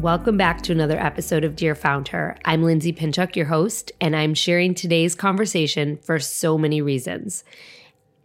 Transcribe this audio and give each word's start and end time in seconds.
Welcome 0.00 0.36
back 0.36 0.60
to 0.62 0.72
another 0.72 0.98
episode 0.98 1.42
of 1.42 1.56
Dear 1.56 1.74
Founder. 1.74 2.36
I'm 2.44 2.62
Lindsay 2.62 2.92
Pinchuk, 2.92 3.34
your 3.34 3.46
host, 3.46 3.92
and 3.98 4.14
I'm 4.14 4.34
sharing 4.34 4.74
today's 4.74 5.14
conversation 5.14 5.96
for 5.96 6.18
so 6.18 6.58
many 6.58 6.82
reasons. 6.82 7.44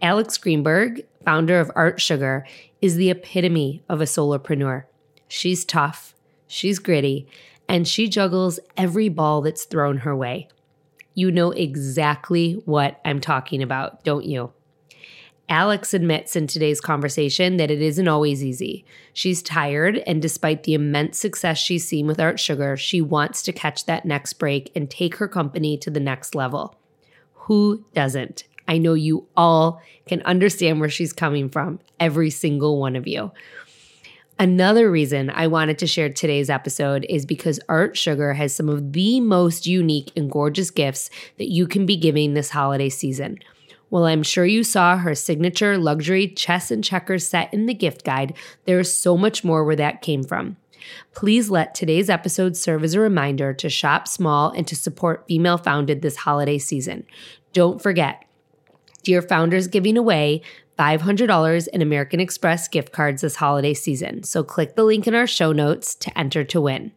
Alex 0.02 0.38
Greenberg, 0.38 1.06
founder 1.24 1.62
of 1.62 1.72
Art 1.74 2.02
Sugar, 2.02 2.46
is 2.82 2.98
the 2.98 3.10
epitome 3.10 3.82
of 3.88 4.02
a 4.02 4.04
solopreneur. 4.04 4.84
She's 5.30 5.64
tough, 5.64 6.14
she's 6.46 6.78
gritty, 6.78 7.26
and 7.70 7.88
she 7.88 8.10
juggles 8.10 8.60
every 8.76 9.08
ball 9.08 9.42
that's 9.42 9.64
thrown 9.64 10.00
her 10.00 10.16
way. 10.16 10.50
You 11.14 11.32
know 11.32 11.52
exactly 11.52 12.62
what 12.66 13.00
I'm 13.06 13.22
talking 13.22 13.64
about, 13.64 14.04
don't 14.04 14.26
you? 14.26 14.52
Alex 15.52 15.94
admits 15.94 16.38
in 16.38 16.48
today's 16.48 16.80
conversation 16.80 17.58
that 17.58 17.70
it 17.70 17.82
isn't 17.82 18.08
always 18.08 18.42
easy. 18.42 18.86
She's 19.12 19.44
tired, 19.44 19.98
and 20.08 20.22
despite 20.22 20.64
the 20.64 20.74
immense 20.74 21.18
success 21.18 21.58
she's 21.58 21.86
seen 21.86 22.08
with 22.08 22.22
Art 22.22 22.40
Sugar, 22.40 22.78
she 22.78 23.02
wants 23.02 23.44
to 23.44 23.52
catch 23.52 23.86
that 23.86 24.06
next 24.06 24.32
break 24.34 24.72
and 24.78 24.90
take 24.90 25.18
her 25.18 25.28
company 25.28 25.78
to 25.80 25.90
the 25.90 26.00
next 26.00 26.36
level. 26.36 26.78
Who 27.34 27.84
doesn't? 27.94 28.46
I 28.70 28.78
know 28.78 28.94
you 28.94 29.28
all 29.36 29.82
can 30.06 30.22
understand 30.22 30.80
where 30.80 30.88
she's 30.88 31.12
coming 31.12 31.50
from, 31.50 31.82
every 32.00 32.30
single 32.30 32.80
one 32.80 32.96
of 32.96 33.06
you. 33.06 33.34
Another 34.40 34.90
reason 34.90 35.30
I 35.32 35.48
wanted 35.48 35.78
to 35.80 35.86
share 35.86 36.10
today's 36.10 36.50
episode 36.50 37.06
is 37.10 37.26
because 37.26 37.60
Art 37.68 37.98
Sugar 37.98 38.32
has 38.36 38.56
some 38.56 38.70
of 38.70 38.94
the 38.94 39.20
most 39.20 39.68
unique 39.68 40.14
and 40.16 40.32
gorgeous 40.32 40.72
gifts 40.72 41.10
that 41.40 41.52
you 41.52 41.68
can 41.68 41.86
be 41.86 41.98
giving 41.98 42.36
this 42.36 42.52
holiday 42.52 42.88
season. 42.88 43.40
Well, 43.92 44.06
I'm 44.06 44.24
sure 44.24 44.46
you 44.46 44.64
saw 44.64 44.98
her 44.98 45.14
signature 45.14 45.78
luxury 45.78 46.30
chess 46.30 46.72
and 46.72 46.84
checkers 46.84 47.28
set 47.28 47.54
in 47.54 47.66
the 47.66 47.74
gift 47.74 48.06
guide. 48.06 48.34
There 48.66 48.80
is 48.80 48.98
so 48.98 49.18
much 49.18 49.44
more 49.44 49.66
where 49.66 49.76
that 49.76 50.02
came 50.02 50.24
from. 50.24 50.56
Please 51.14 51.50
let 51.52 51.76
today's 51.76 52.10
episode 52.10 52.56
serve 52.56 52.84
as 52.86 52.94
a 52.94 53.02
reminder 53.02 53.54
to 53.54 53.70
shop 53.70 54.08
small 54.08 54.50
and 54.52 54.66
to 54.68 54.76
support 54.76 55.26
female 55.28 55.58
founded 55.58 56.02
this 56.02 56.16
holiday 56.16 56.58
season. 56.58 57.06
Don't 57.54 57.82
forget, 57.82 58.24
Dear 59.04 59.22
Founders 59.22 59.68
giving 59.68 59.98
away 59.98 60.42
$500 60.80 61.68
in 61.68 61.82
American 61.82 62.22
Express 62.22 62.70
gift 62.70 62.94
cards 62.94 63.22
this 63.22 63.36
holiday 63.36 63.74
season. 63.74 64.24
So 64.24 64.42
click 64.42 64.76
the 64.76 64.86
link 64.86 65.06
in 65.06 65.14
our 65.14 65.28
show 65.28 65.52
notes 65.52 65.96
to 65.96 66.18
enter 66.18 66.46
to 66.46 66.62
win. 66.62 66.94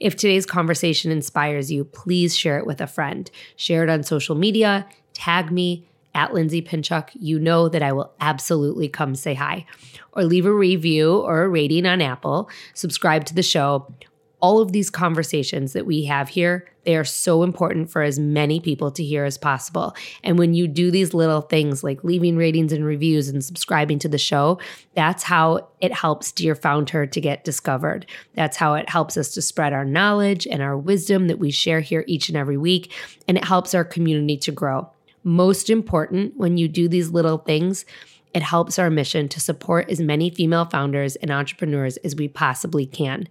If 0.00 0.16
today's 0.16 0.44
conversation 0.44 1.10
inspires 1.10 1.70
you, 1.70 1.84
please 1.84 2.36
share 2.36 2.58
it 2.58 2.66
with 2.66 2.80
a 2.80 2.86
friend. 2.86 3.30
Share 3.54 3.84
it 3.84 3.88
on 3.88 4.02
social 4.02 4.34
media, 4.34 4.86
tag 5.14 5.50
me, 5.50 5.86
at 6.16 6.32
Lindsay 6.32 6.62
Pinchuk, 6.62 7.10
you 7.12 7.38
know 7.38 7.68
that 7.68 7.82
I 7.82 7.92
will 7.92 8.10
absolutely 8.20 8.88
come 8.88 9.14
say 9.14 9.34
hi. 9.34 9.66
Or 10.14 10.24
leave 10.24 10.46
a 10.46 10.52
review 10.52 11.18
or 11.18 11.42
a 11.42 11.48
rating 11.48 11.84
on 11.84 12.00
Apple, 12.00 12.48
subscribe 12.72 13.26
to 13.26 13.34
the 13.34 13.42
show. 13.42 13.94
All 14.40 14.62
of 14.62 14.72
these 14.72 14.88
conversations 14.88 15.74
that 15.74 15.84
we 15.84 16.06
have 16.06 16.30
here, 16.30 16.70
they 16.84 16.96
are 16.96 17.04
so 17.04 17.42
important 17.42 17.90
for 17.90 18.00
as 18.00 18.18
many 18.18 18.60
people 18.60 18.90
to 18.92 19.04
hear 19.04 19.24
as 19.24 19.36
possible. 19.36 19.94
And 20.24 20.38
when 20.38 20.54
you 20.54 20.68
do 20.68 20.90
these 20.90 21.12
little 21.12 21.42
things 21.42 21.84
like 21.84 22.02
leaving 22.02 22.38
ratings 22.38 22.72
and 22.72 22.84
reviews 22.84 23.28
and 23.28 23.44
subscribing 23.44 23.98
to 23.98 24.08
the 24.08 24.18
show, 24.18 24.58
that's 24.94 25.22
how 25.22 25.68
it 25.82 25.92
helps 25.92 26.32
Dear 26.32 26.54
Founder 26.54 27.06
to 27.06 27.20
get 27.20 27.44
discovered. 27.44 28.06
That's 28.34 28.56
how 28.56 28.72
it 28.74 28.88
helps 28.88 29.18
us 29.18 29.34
to 29.34 29.42
spread 29.42 29.74
our 29.74 29.84
knowledge 29.84 30.46
and 30.46 30.62
our 30.62 30.78
wisdom 30.78 31.26
that 31.26 31.38
we 31.38 31.50
share 31.50 31.80
here 31.80 32.04
each 32.06 32.30
and 32.30 32.38
every 32.38 32.56
week. 32.56 32.90
And 33.28 33.36
it 33.36 33.44
helps 33.44 33.74
our 33.74 33.84
community 33.84 34.38
to 34.38 34.52
grow 34.52 34.90
most 35.26 35.68
important 35.68 36.36
when 36.36 36.56
you 36.56 36.68
do 36.68 36.88
these 36.88 37.10
little 37.10 37.38
things, 37.38 37.84
it 38.32 38.42
helps 38.42 38.78
our 38.78 38.90
mission 38.90 39.28
to 39.28 39.40
support 39.40 39.90
as 39.90 40.00
many 40.00 40.30
female 40.30 40.64
founders 40.66 41.16
and 41.16 41.30
entrepreneurs 41.30 41.96
as 41.98 42.14
we 42.14 42.28
possibly 42.28 42.86
can. 42.86 43.28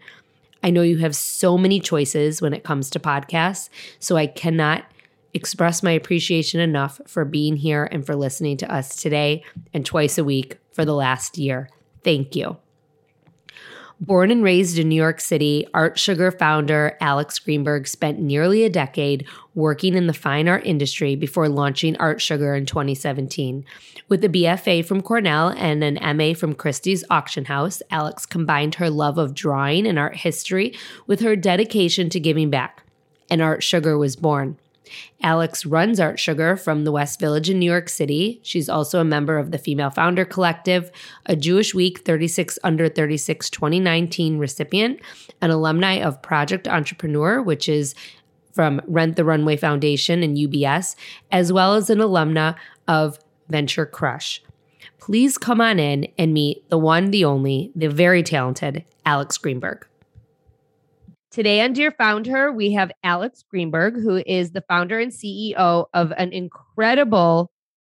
I 0.61 0.71
know 0.71 0.81
you 0.81 0.97
have 0.97 1.15
so 1.15 1.57
many 1.57 1.79
choices 1.79 2.41
when 2.41 2.53
it 2.53 2.63
comes 2.63 2.89
to 2.89 2.99
podcasts, 2.99 3.69
so 3.99 4.17
I 4.17 4.27
cannot 4.27 4.83
express 5.33 5.83
my 5.83 5.91
appreciation 5.91 6.59
enough 6.59 6.99
for 7.07 7.23
being 7.23 7.55
here 7.55 7.87
and 7.91 8.05
for 8.05 8.15
listening 8.15 8.57
to 8.57 8.73
us 8.73 8.95
today 8.95 9.43
and 9.73 9.85
twice 9.85 10.17
a 10.17 10.23
week 10.23 10.57
for 10.73 10.85
the 10.85 10.95
last 10.95 11.37
year. 11.37 11.69
Thank 12.03 12.35
you. 12.35 12.57
Born 14.01 14.29
and 14.29 14.43
raised 14.43 14.77
in 14.77 14.89
New 14.89 14.95
York 14.95 15.21
City, 15.21 15.65
Art 15.73 15.97
Sugar 15.97 16.29
founder 16.29 16.97
Alex 16.99 17.39
Greenberg 17.39 17.87
spent 17.87 18.19
nearly 18.19 18.63
a 18.63 18.69
decade 18.69 19.25
working 19.53 19.95
in 19.95 20.07
the 20.07 20.13
fine 20.13 20.49
art 20.49 20.65
industry 20.65 21.15
before 21.15 21.47
launching 21.47 21.95
Art 21.95 22.21
Sugar 22.21 22.55
in 22.55 22.65
2017. 22.65 23.63
With 24.09 24.23
a 24.25 24.29
BFA 24.29 24.85
from 24.85 25.01
Cornell 25.01 25.49
and 25.57 25.81
an 25.81 26.17
MA 26.17 26.33
from 26.33 26.55
Christie's 26.55 27.05
Auction 27.09 27.45
House, 27.45 27.81
Alex 27.89 28.25
combined 28.25 28.75
her 28.75 28.89
love 28.89 29.17
of 29.17 29.33
drawing 29.33 29.87
and 29.87 29.97
art 29.97 30.17
history 30.17 30.75
with 31.07 31.21
her 31.21 31.37
dedication 31.37 32.09
to 32.09 32.19
giving 32.19 32.49
back. 32.49 32.83
And 33.29 33.41
Art 33.41 33.63
Sugar 33.63 33.97
was 33.97 34.17
born. 34.17 34.57
Alex 35.21 35.65
runs 35.65 35.99
Art 35.99 36.19
Sugar 36.19 36.55
from 36.55 36.83
the 36.83 36.91
West 36.91 37.19
Village 37.19 37.49
in 37.49 37.59
New 37.59 37.69
York 37.69 37.89
City. 37.89 38.39
She's 38.43 38.69
also 38.69 38.99
a 38.99 39.05
member 39.05 39.37
of 39.37 39.51
the 39.51 39.57
Female 39.57 39.89
Founder 39.89 40.25
Collective, 40.25 40.91
a 41.25 41.35
Jewish 41.35 41.73
Week 41.73 41.99
36 42.05 42.59
Under 42.63 42.89
36 42.89 43.49
2019 43.49 44.37
recipient, 44.37 44.99
an 45.41 45.51
alumni 45.51 45.95
of 45.95 46.21
Project 46.21 46.67
Entrepreneur, 46.67 47.41
which 47.41 47.69
is 47.69 47.95
from 48.53 48.81
Rent 48.87 49.17
the 49.17 49.25
Runway 49.25 49.57
Foundation 49.57 50.23
and 50.23 50.37
UBS, 50.37 50.95
as 51.31 51.51
well 51.51 51.73
as 51.73 51.89
an 51.89 51.99
alumna 51.99 52.55
of 52.87 53.19
Venture 53.49 53.85
Crush. 53.85 54.41
Please 54.97 55.37
come 55.37 55.61
on 55.61 55.77
in 55.77 56.07
and 56.17 56.33
meet 56.33 56.67
the 56.69 56.77
one, 56.77 57.11
the 57.11 57.25
only, 57.25 57.71
the 57.75 57.89
very 57.89 58.23
talented 58.23 58.85
Alex 59.05 59.37
Greenberg. 59.37 59.85
Today 61.35 61.59
on 61.59 61.73
Dear 61.73 61.91
Founder, 61.91 62.53
we 62.53 62.71
have 62.71 62.93
Alex 63.03 63.43
Greenberg, 63.49 63.95
who 63.95 64.23
is 64.25 64.51
the 64.51 64.63
founder 64.69 64.99
and 64.99 65.11
CEO 65.11 65.85
of 65.93 66.13
an 66.17 66.31
incredible 66.31 67.51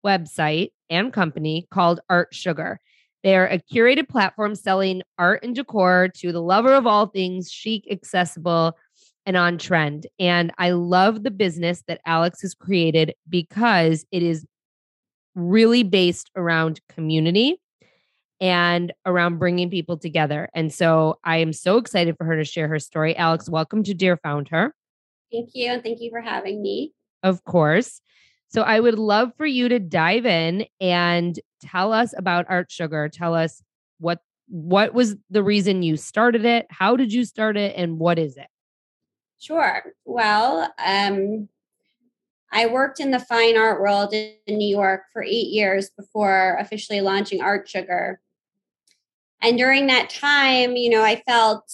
website 0.06 0.70
and 0.90 1.12
company 1.12 1.68
called 1.70 2.00
Art 2.10 2.34
Sugar. 2.34 2.80
They're 3.26 3.48
a 3.48 3.60
curated 3.60 4.08
platform 4.08 4.56
selling 4.56 5.02
art 5.18 5.44
and 5.44 5.54
decor 5.54 6.12
to 6.16 6.32
the 6.32 6.42
lover 6.42 6.74
of 6.74 6.88
all 6.88 7.08
things 7.08 7.52
chic, 7.52 7.86
accessible, 7.92 8.78
and 9.26 9.36
on 9.36 9.58
trend. 9.58 10.08
And 10.18 10.54
I 10.58 10.70
love 10.70 11.24
the 11.24 11.32
business 11.32 11.84
that 11.90 12.00
Alex 12.06 12.42
has 12.42 12.54
created 12.54 13.16
because 13.28 14.06
it 14.14 14.24
is 14.24 14.46
really 15.36 15.84
based 15.84 16.32
around 16.38 16.80
community 16.88 17.58
and 18.42 18.94
around 19.06 19.40
bringing 19.40 19.70
people 19.70 19.98
together. 19.98 20.50
And 20.54 20.74
so 20.74 21.20
I 21.24 21.38
am 21.38 21.54
so 21.54 21.78
excited 21.78 22.18
for 22.18 22.26
her 22.26 22.36
to 22.36 22.44
share 22.44 22.68
her 22.68 22.80
story. 22.80 23.16
Alex, 23.16 23.50
welcome 23.50 23.84
to 23.84 23.94
Dear 23.94 24.18
Founder. 24.18 24.74
Thank 25.32 25.52
you. 25.54 25.72
And 25.72 25.84
thank 25.84 26.02
you 26.02 26.10
for 26.10 26.22
having 26.22 26.62
me. 26.62 26.94
Of 27.24 27.44
course. 27.44 28.02
So 28.50 28.62
I 28.62 28.80
would 28.80 29.00
love 29.00 29.32
for 29.38 29.46
you 29.46 29.70
to 29.70 29.80
dive 29.80 30.26
in 30.26 30.66
and 30.80 31.40
tell 31.62 31.92
us 31.92 32.14
about 32.18 32.46
Art 32.48 32.72
Sugar. 32.72 33.10
Tell 33.10 33.34
us 33.34 33.62
what 34.00 34.20
what 34.48 34.94
was 34.94 35.16
the 35.32 35.42
reason 35.42 35.82
you 35.82 35.98
started 35.98 36.46
it? 36.46 36.68
How 36.70 36.96
did 36.96 37.12
you 37.12 37.26
start 37.26 37.58
it 37.58 37.74
and 37.76 37.98
what 37.98 38.20
is 38.20 38.38
it? 38.38 38.48
Sure. 39.40 39.84
Well, 40.06 40.72
um 40.84 41.50
I 42.52 42.68
worked 42.68 43.00
in 43.00 43.12
the 43.12 43.20
fine 43.20 43.58
art 43.58 43.82
world 43.82 44.14
in 44.14 44.36
New 44.48 44.68
York 44.68 45.02
for 45.12 45.24
8 45.24 45.30
years 45.30 45.90
before 45.90 46.58
officially 46.60 47.02
launching 47.02 47.42
Art 47.42 47.68
Sugar. 47.68 48.22
And 49.46 49.60
during 49.60 49.86
that 49.88 50.10
time, 50.10 50.76
you 50.76 50.90
know, 50.90 51.04
I 51.04 51.22
felt 51.28 51.72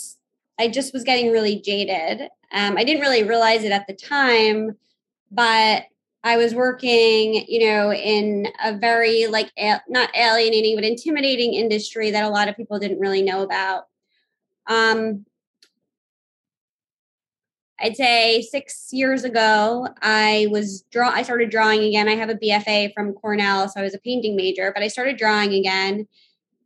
I 0.60 0.68
just 0.68 0.94
was 0.94 1.06
getting 1.06 1.32
really 1.32 1.62
jaded. 1.62 2.28
Um, 2.52 2.78
I 2.78 2.84
didn't 2.84 3.02
really 3.02 3.24
realize 3.24 3.64
it 3.64 3.72
at 3.72 3.88
the 3.88 3.94
time, 3.94 4.78
but 5.32 5.84
I 6.22 6.36
was 6.36 6.54
working, 6.54 7.46
you 7.48 7.66
know, 7.66 7.94
in 7.94 8.48
a 8.62 8.78
very 8.78 9.28
like 9.28 9.50
not 9.88 10.10
alienating 10.18 10.76
but 10.76 10.84
intimidating 10.84 11.54
industry 11.54 12.12
that 12.12 12.26
a 12.26 12.30
lot 12.30 12.50
of 12.50 12.58
people 12.58 12.78
didn't 12.78 13.00
really 13.00 13.22
know 13.22 13.42
about. 13.42 13.86
Um, 14.68 15.26
I'd 17.80 17.96
say 17.96 18.42
six 18.42 18.90
years 18.92 19.24
ago, 19.24 19.88
I 20.02 20.48
was 20.52 20.82
draw. 20.92 21.10
I 21.10 21.24
started 21.24 21.50
drawing 21.50 21.84
again. 21.84 22.10
I 22.10 22.16
have 22.16 22.30
a 22.30 22.36
BFA 22.36 22.94
from 22.94 23.14
Cornell, 23.14 23.70
so 23.70 23.80
I 23.80 23.84
was 23.84 23.96
a 23.96 24.00
painting 24.00 24.36
major, 24.36 24.74
but 24.76 24.84
I 24.84 24.90
started 24.90 25.18
drawing 25.18 25.54
again. 25.54 26.08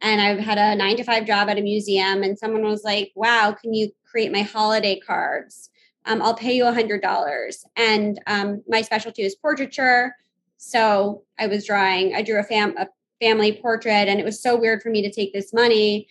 And 0.01 0.21
I've 0.21 0.39
had 0.39 0.57
a 0.57 0.75
nine 0.75 0.97
to 0.97 1.03
five 1.03 1.25
job 1.25 1.49
at 1.49 1.57
a 1.57 1.61
museum, 1.61 2.23
and 2.23 2.37
someone 2.37 2.63
was 2.63 2.83
like, 2.83 3.11
"Wow, 3.15 3.55
can 3.59 3.73
you 3.73 3.91
create 4.09 4.31
my 4.31 4.41
holiday 4.41 4.99
cards? 4.99 5.69
Um, 6.05 6.21
I'll 6.21 6.35
pay 6.35 6.55
you 6.55 6.65
a 6.65 6.73
hundred 6.73 7.01
dollars." 7.01 7.65
And 7.75 8.19
um, 8.27 8.63
my 8.67 8.81
specialty 8.81 9.23
is 9.23 9.35
portraiture, 9.35 10.15
so 10.57 11.23
I 11.39 11.47
was 11.47 11.65
drawing. 11.65 12.15
I 12.15 12.21
drew 12.21 12.39
a, 12.39 12.43
fam- 12.43 12.77
a 12.77 12.87
family 13.21 13.53
portrait, 13.61 14.07
and 14.07 14.19
it 14.19 14.25
was 14.25 14.41
so 14.41 14.55
weird 14.55 14.81
for 14.81 14.89
me 14.89 15.01
to 15.01 15.11
take 15.11 15.33
this 15.33 15.53
money 15.53 16.07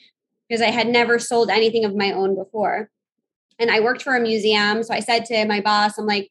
because 0.49 0.63
I 0.63 0.71
had 0.71 0.89
never 0.89 1.19
sold 1.19 1.51
anything 1.51 1.85
of 1.85 1.95
my 1.95 2.13
own 2.13 2.35
before 2.35 2.91
and 3.59 3.71
I 3.71 3.81
worked 3.81 4.03
for 4.03 4.17
a 4.17 4.21
museum. 4.21 4.83
So 4.83 4.95
I 4.95 5.01
said 5.01 5.25
to 5.27 5.45
my 5.47 5.61
boss, 5.61 5.99
I'm 5.99 6.07
like, 6.07 6.31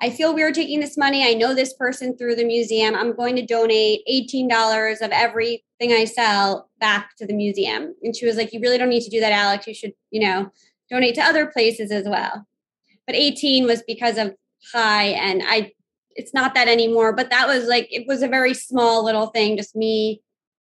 I 0.00 0.10
feel 0.10 0.34
weird 0.34 0.54
taking 0.54 0.80
this 0.80 0.96
money. 0.96 1.28
I 1.28 1.34
know 1.34 1.54
this 1.54 1.74
person 1.74 2.16
through 2.16 2.36
the 2.36 2.44
museum. 2.44 2.94
I'm 2.94 3.16
going 3.16 3.34
to 3.36 3.44
donate 3.44 4.02
$18 4.08 5.00
of 5.00 5.10
everything 5.10 5.92
I 5.92 6.04
sell 6.04 6.70
back 6.78 7.16
to 7.16 7.26
the 7.26 7.34
museum. 7.34 7.94
And 8.02 8.14
she 8.14 8.26
was 8.26 8.36
like, 8.36 8.52
You 8.52 8.60
really 8.60 8.78
don't 8.78 8.88
need 8.88 9.02
to 9.04 9.10
do 9.10 9.20
that, 9.20 9.32
Alex. 9.32 9.66
You 9.66 9.74
should, 9.74 9.94
you 10.10 10.20
know, 10.20 10.50
donate 10.90 11.16
to 11.16 11.22
other 11.22 11.46
places 11.46 11.90
as 11.90 12.04
well. 12.06 12.46
But 13.06 13.16
18 13.16 13.64
was 13.64 13.82
because 13.82 14.18
of 14.18 14.34
chai 14.60 15.04
and 15.04 15.42
I 15.44 15.72
it's 16.14 16.34
not 16.34 16.54
that 16.54 16.66
anymore, 16.66 17.12
but 17.12 17.30
that 17.30 17.46
was 17.46 17.66
like 17.66 17.88
it 17.90 18.06
was 18.06 18.22
a 18.22 18.28
very 18.28 18.54
small 18.54 19.04
little 19.04 19.26
thing, 19.26 19.56
just 19.56 19.76
me 19.76 20.20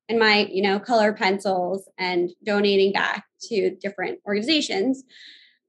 and 0.07 0.19
my, 0.19 0.47
you 0.51 0.61
know, 0.61 0.79
color 0.79 1.13
pencils 1.13 1.89
and 1.97 2.31
donating 2.43 2.91
back 2.91 3.25
to 3.49 3.75
different 3.81 4.19
organizations 4.25 5.03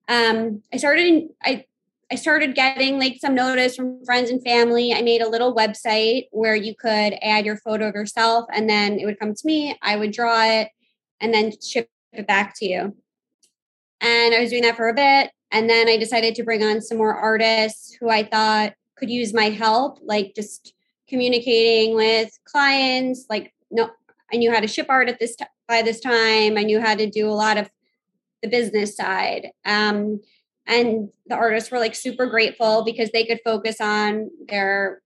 um, 0.08 0.62
I 0.72 0.76
started 0.76 1.28
I 1.42 1.64
I 2.12 2.14
started 2.14 2.54
getting 2.54 2.98
like 2.98 3.16
some 3.18 3.34
notice 3.34 3.74
from 3.74 4.04
friends 4.04 4.28
and 4.28 4.44
family. 4.44 4.92
I 4.92 5.00
made 5.00 5.22
a 5.22 5.28
little 5.30 5.56
website 5.56 6.26
where 6.30 6.54
you 6.54 6.74
could 6.74 7.14
add 7.22 7.46
your 7.46 7.56
photo 7.56 7.88
of 7.88 7.94
yourself 7.94 8.44
and 8.52 8.68
then 8.68 8.98
it 8.98 9.06
would 9.06 9.18
come 9.18 9.32
to 9.32 9.46
me. 9.46 9.78
I 9.80 9.96
would 9.96 10.12
draw 10.12 10.44
it 10.44 10.68
and 11.20 11.32
then 11.32 11.52
ship 11.58 11.88
it 12.12 12.26
back 12.26 12.52
to 12.58 12.66
you. 12.66 12.94
And 14.02 14.34
I 14.34 14.40
was 14.40 14.50
doing 14.50 14.60
that 14.64 14.76
for 14.76 14.90
a 14.90 14.94
bit. 14.94 15.30
And 15.52 15.70
then 15.70 15.88
I 15.88 15.96
decided 15.96 16.34
to 16.34 16.42
bring 16.42 16.62
on 16.62 16.82
some 16.82 16.98
more 16.98 17.14
artists 17.14 17.96
who 17.98 18.10
I 18.10 18.24
thought 18.24 18.74
could 18.98 19.08
use 19.08 19.32
my 19.32 19.48
help, 19.48 19.98
like 20.02 20.34
just 20.36 20.74
communicating 21.08 21.94
with 21.94 22.38
clients. 22.44 23.24
Like, 23.30 23.54
no, 23.70 23.88
I 24.30 24.36
knew 24.36 24.52
how 24.52 24.60
to 24.60 24.68
ship 24.68 24.88
art 24.90 25.08
at 25.08 25.18
this 25.18 25.34
t- 25.34 25.46
by 25.66 25.80
this 25.80 26.00
time. 26.00 26.58
I 26.58 26.62
knew 26.64 26.78
how 26.78 26.94
to 26.94 27.08
do 27.08 27.30
a 27.30 27.32
lot 27.32 27.56
of 27.56 27.70
the 28.42 28.50
business 28.50 28.94
side. 28.94 29.52
Um, 29.64 30.20
and 30.66 31.08
the 31.26 31.34
artists 31.34 31.70
were 31.70 31.78
like 31.78 31.94
super 31.94 32.26
grateful 32.26 32.84
because 32.84 33.10
they 33.10 33.24
could 33.24 33.40
focus 33.44 33.80
on 33.80 34.30
their 34.48 35.02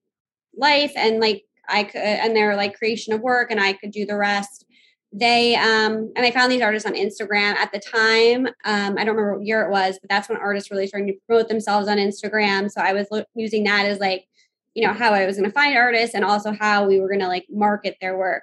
life 0.56 0.93
and 0.97 1.20
like 1.20 1.44
I 1.69 1.85
could 1.85 2.00
and 2.00 2.37
their 2.37 2.56
like 2.56 2.76
creation 2.76 3.12
of 3.12 3.20
work 3.20 3.50
and 3.50 3.61
I 3.61 3.73
could 3.73 3.91
do 3.91 4.06
the 4.06 4.17
rest. 4.17 4.64
They 5.12 5.55
um 5.56 6.12
and 6.14 6.26
I 6.26 6.31
found 6.31 6.53
these 6.53 6.62
artists 6.62 6.87
on 6.87 6.94
Instagram 6.94 7.55
at 7.55 7.73
the 7.73 7.79
time. 7.81 8.47
Um, 8.64 8.97
I 8.99 9.05
don't 9.05 9.17
remember 9.17 9.38
what 9.38 9.47
year 9.47 9.62
it 9.62 9.70
was, 9.70 9.99
but 10.00 10.11
that's 10.11 10.29
when 10.29 10.38
artists 10.38 10.70
really 10.70 10.87
started 10.87 11.06
to 11.06 11.19
promote 11.26 11.49
themselves 11.49 11.88
on 11.88 11.97
Instagram. 11.97 12.70
So 12.70 12.81
I 12.81 12.93
was 12.93 13.06
lo- 13.11 13.25
using 13.35 13.64
that 13.64 13.87
as 13.87 13.99
like, 13.99 14.26
you 14.75 14.87
know, 14.87 14.93
how 14.93 15.12
I 15.12 15.25
was 15.26 15.37
going 15.37 15.49
to 15.49 15.55
find 15.55 15.76
artists 15.76 16.14
and 16.14 16.25
also 16.25 16.52
how 16.52 16.87
we 16.87 17.00
were 17.00 17.09
going 17.09 17.20
to 17.20 17.29
like 17.29 17.47
market 17.50 17.97
their 18.00 18.17
work. 18.17 18.43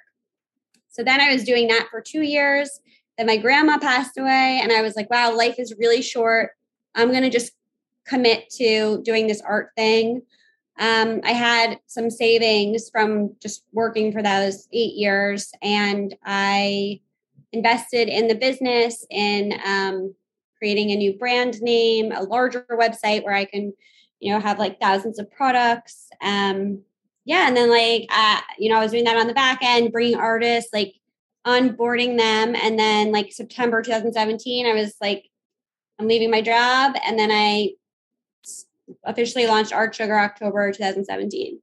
So 0.88 1.02
then 1.02 1.20
I 1.20 1.32
was 1.32 1.44
doing 1.44 1.68
that 1.68 1.88
for 1.90 2.00
two 2.00 2.22
years 2.22 2.70
Then 3.18 3.26
my 3.26 3.36
grandma 3.36 3.78
passed 3.78 4.18
away 4.18 4.60
and 4.62 4.72
i 4.72 4.82
was 4.82 4.96
like 4.96 5.10
wow 5.10 5.34
life 5.34 5.56
is 5.58 5.74
really 5.78 6.02
short 6.02 6.50
i'm 6.94 7.10
going 7.10 7.22
to 7.22 7.30
just 7.30 7.52
commit 8.06 8.50
to 8.50 9.00
doing 9.02 9.26
this 9.26 9.40
art 9.40 9.70
thing 9.76 10.22
um, 10.78 11.20
i 11.24 11.32
had 11.32 11.78
some 11.86 12.10
savings 12.10 12.90
from 12.90 13.34
just 13.40 13.64
working 13.72 14.12
for 14.12 14.22
those 14.22 14.68
eight 14.72 14.94
years 14.94 15.52
and 15.62 16.14
i 16.24 17.00
invested 17.52 18.08
in 18.08 18.26
the 18.26 18.34
business 18.34 19.06
in 19.10 19.54
um, 19.64 20.14
creating 20.58 20.90
a 20.90 20.96
new 20.96 21.16
brand 21.16 21.60
name 21.62 22.12
a 22.12 22.22
larger 22.22 22.66
website 22.70 23.24
where 23.24 23.34
i 23.34 23.44
can 23.44 23.72
you 24.20 24.32
know 24.32 24.40
have 24.40 24.58
like 24.58 24.80
thousands 24.80 25.18
of 25.18 25.30
products 25.30 26.08
um, 26.22 26.80
yeah 27.24 27.46
and 27.46 27.56
then 27.56 27.70
like 27.70 28.06
uh, 28.10 28.40
you 28.58 28.68
know 28.68 28.76
i 28.76 28.82
was 28.82 28.92
doing 28.92 29.04
that 29.04 29.16
on 29.16 29.26
the 29.26 29.34
back 29.34 29.58
end 29.62 29.92
bringing 29.92 30.18
artists 30.18 30.72
like 30.72 30.94
onboarding 31.46 32.16
them. 32.16 32.54
And 32.54 32.78
then 32.78 33.12
like 33.12 33.32
September 33.32 33.82
2017, 33.82 34.66
I 34.66 34.72
was 34.72 34.94
like, 35.00 35.28
I'm 35.98 36.08
leaving 36.08 36.30
my 36.30 36.42
job. 36.42 36.96
And 37.06 37.18
then 37.18 37.30
I 37.30 37.70
officially 39.04 39.46
launched 39.46 39.72
Art 39.72 39.94
Sugar 39.94 40.18
October 40.18 40.72
2017. 40.72 41.60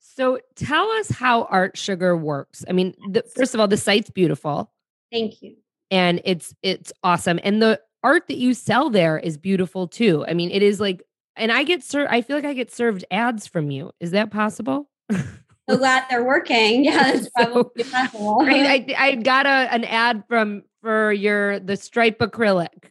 So 0.00 0.40
tell 0.54 0.90
us 0.92 1.10
how 1.10 1.44
Art 1.44 1.76
Sugar 1.76 2.16
works. 2.16 2.64
I 2.68 2.72
mean, 2.72 2.94
the, 3.10 3.22
first 3.22 3.54
of 3.54 3.60
all, 3.60 3.68
the 3.68 3.76
site's 3.76 4.10
beautiful. 4.10 4.72
Thank 5.12 5.42
you. 5.42 5.56
And 5.90 6.20
it's 6.24 6.54
it's 6.62 6.92
awesome. 7.04 7.38
And 7.44 7.62
the 7.62 7.80
art 8.02 8.26
that 8.28 8.38
you 8.38 8.54
sell 8.54 8.90
there 8.90 9.18
is 9.18 9.36
beautiful 9.36 9.86
too. 9.86 10.24
I 10.26 10.34
mean, 10.34 10.50
it 10.50 10.62
is 10.62 10.80
like 10.80 11.02
and 11.36 11.52
I 11.52 11.64
get 11.64 11.84
served 11.84 12.10
I 12.10 12.22
feel 12.22 12.36
like 12.36 12.44
I 12.44 12.54
get 12.54 12.72
served 12.72 13.04
ads 13.10 13.46
from 13.46 13.70
you. 13.70 13.92
Is 14.00 14.10
that 14.12 14.30
possible? 14.30 14.88
so 15.12 15.76
glad 15.76 16.04
they're 16.10 16.24
working. 16.24 16.84
Yeah, 16.86 17.12
that's 17.12 17.28
probably 17.28 17.84
so. 17.84 18.38
Right, 18.44 18.88
I, 18.90 18.94
I 18.98 19.14
got 19.16 19.46
a, 19.46 19.72
an 19.72 19.84
ad 19.84 20.24
from 20.28 20.62
for 20.82 21.12
your 21.12 21.60
the 21.60 21.76
stripe 21.76 22.18
acrylic. 22.18 22.90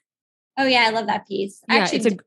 Oh 0.58 0.66
yeah, 0.66 0.86
I 0.88 0.90
love 0.92 1.08
that 1.08 1.28
piece. 1.28 1.62
Yeah, 1.70 1.76
Actually, 1.76 1.98
it's 1.98 2.06
a, 2.08 2.18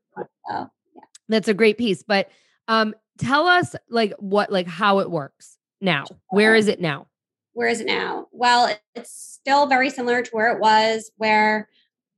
oh, 0.49 0.69
yeah. 0.95 1.01
That's 1.27 1.47
a 1.47 1.53
great 1.53 1.77
piece. 1.77 2.03
But 2.03 2.29
um, 2.67 2.93
tell 3.17 3.47
us 3.47 3.75
like 3.89 4.13
what 4.19 4.51
like 4.51 4.67
how 4.67 4.99
it 4.99 5.09
works 5.09 5.57
now. 5.81 6.05
Where 6.29 6.55
is 6.55 6.67
it 6.67 6.79
now? 6.79 7.07
Where 7.53 7.67
is 7.67 7.81
it 7.81 7.87
now? 7.87 8.27
Well, 8.31 8.73
it's 8.95 9.11
still 9.11 9.65
very 9.65 9.89
similar 9.89 10.21
to 10.21 10.31
where 10.31 10.53
it 10.53 10.59
was, 10.59 11.11
where 11.17 11.67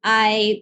I 0.04 0.62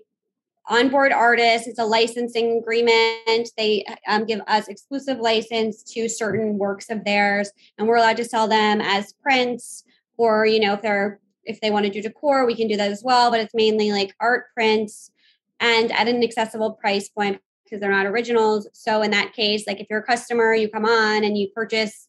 onboard 0.67 1.11
artists. 1.11 1.67
It's 1.67 1.79
a 1.79 1.85
licensing 1.85 2.59
agreement. 2.59 3.49
They 3.57 3.85
um, 4.07 4.25
give 4.25 4.41
us 4.47 4.67
exclusive 4.67 5.17
license 5.19 5.83
to 5.93 6.07
certain 6.07 6.57
works 6.57 6.89
of 6.89 7.03
theirs, 7.03 7.51
and 7.77 7.87
we're 7.87 7.97
allowed 7.97 8.17
to 8.17 8.25
sell 8.25 8.47
them 8.47 8.81
as 8.81 9.13
prints. 9.13 9.83
Or 10.17 10.45
you 10.45 10.59
know, 10.59 10.73
if 10.73 10.81
they're 10.81 11.19
if 11.43 11.59
they 11.61 11.71
want 11.71 11.85
to 11.85 11.91
do 11.91 12.01
decor, 12.01 12.45
we 12.45 12.55
can 12.55 12.67
do 12.67 12.77
that 12.77 12.91
as 12.91 13.03
well. 13.03 13.31
But 13.31 13.39
it's 13.39 13.55
mainly 13.55 13.91
like 13.91 14.15
art 14.19 14.45
prints 14.53 15.11
and 15.59 15.91
at 15.91 16.07
an 16.07 16.23
accessible 16.23 16.73
price 16.73 17.09
point 17.09 17.41
because 17.63 17.79
they're 17.79 17.91
not 17.91 18.05
originals. 18.05 18.67
So 18.73 19.01
in 19.01 19.11
that 19.11 19.33
case, 19.33 19.65
like 19.67 19.79
if 19.79 19.87
you're 19.89 19.99
a 19.99 20.03
customer, 20.03 20.53
you 20.53 20.69
come 20.69 20.85
on 20.85 21.23
and 21.23 21.37
you 21.37 21.49
purchase 21.53 22.07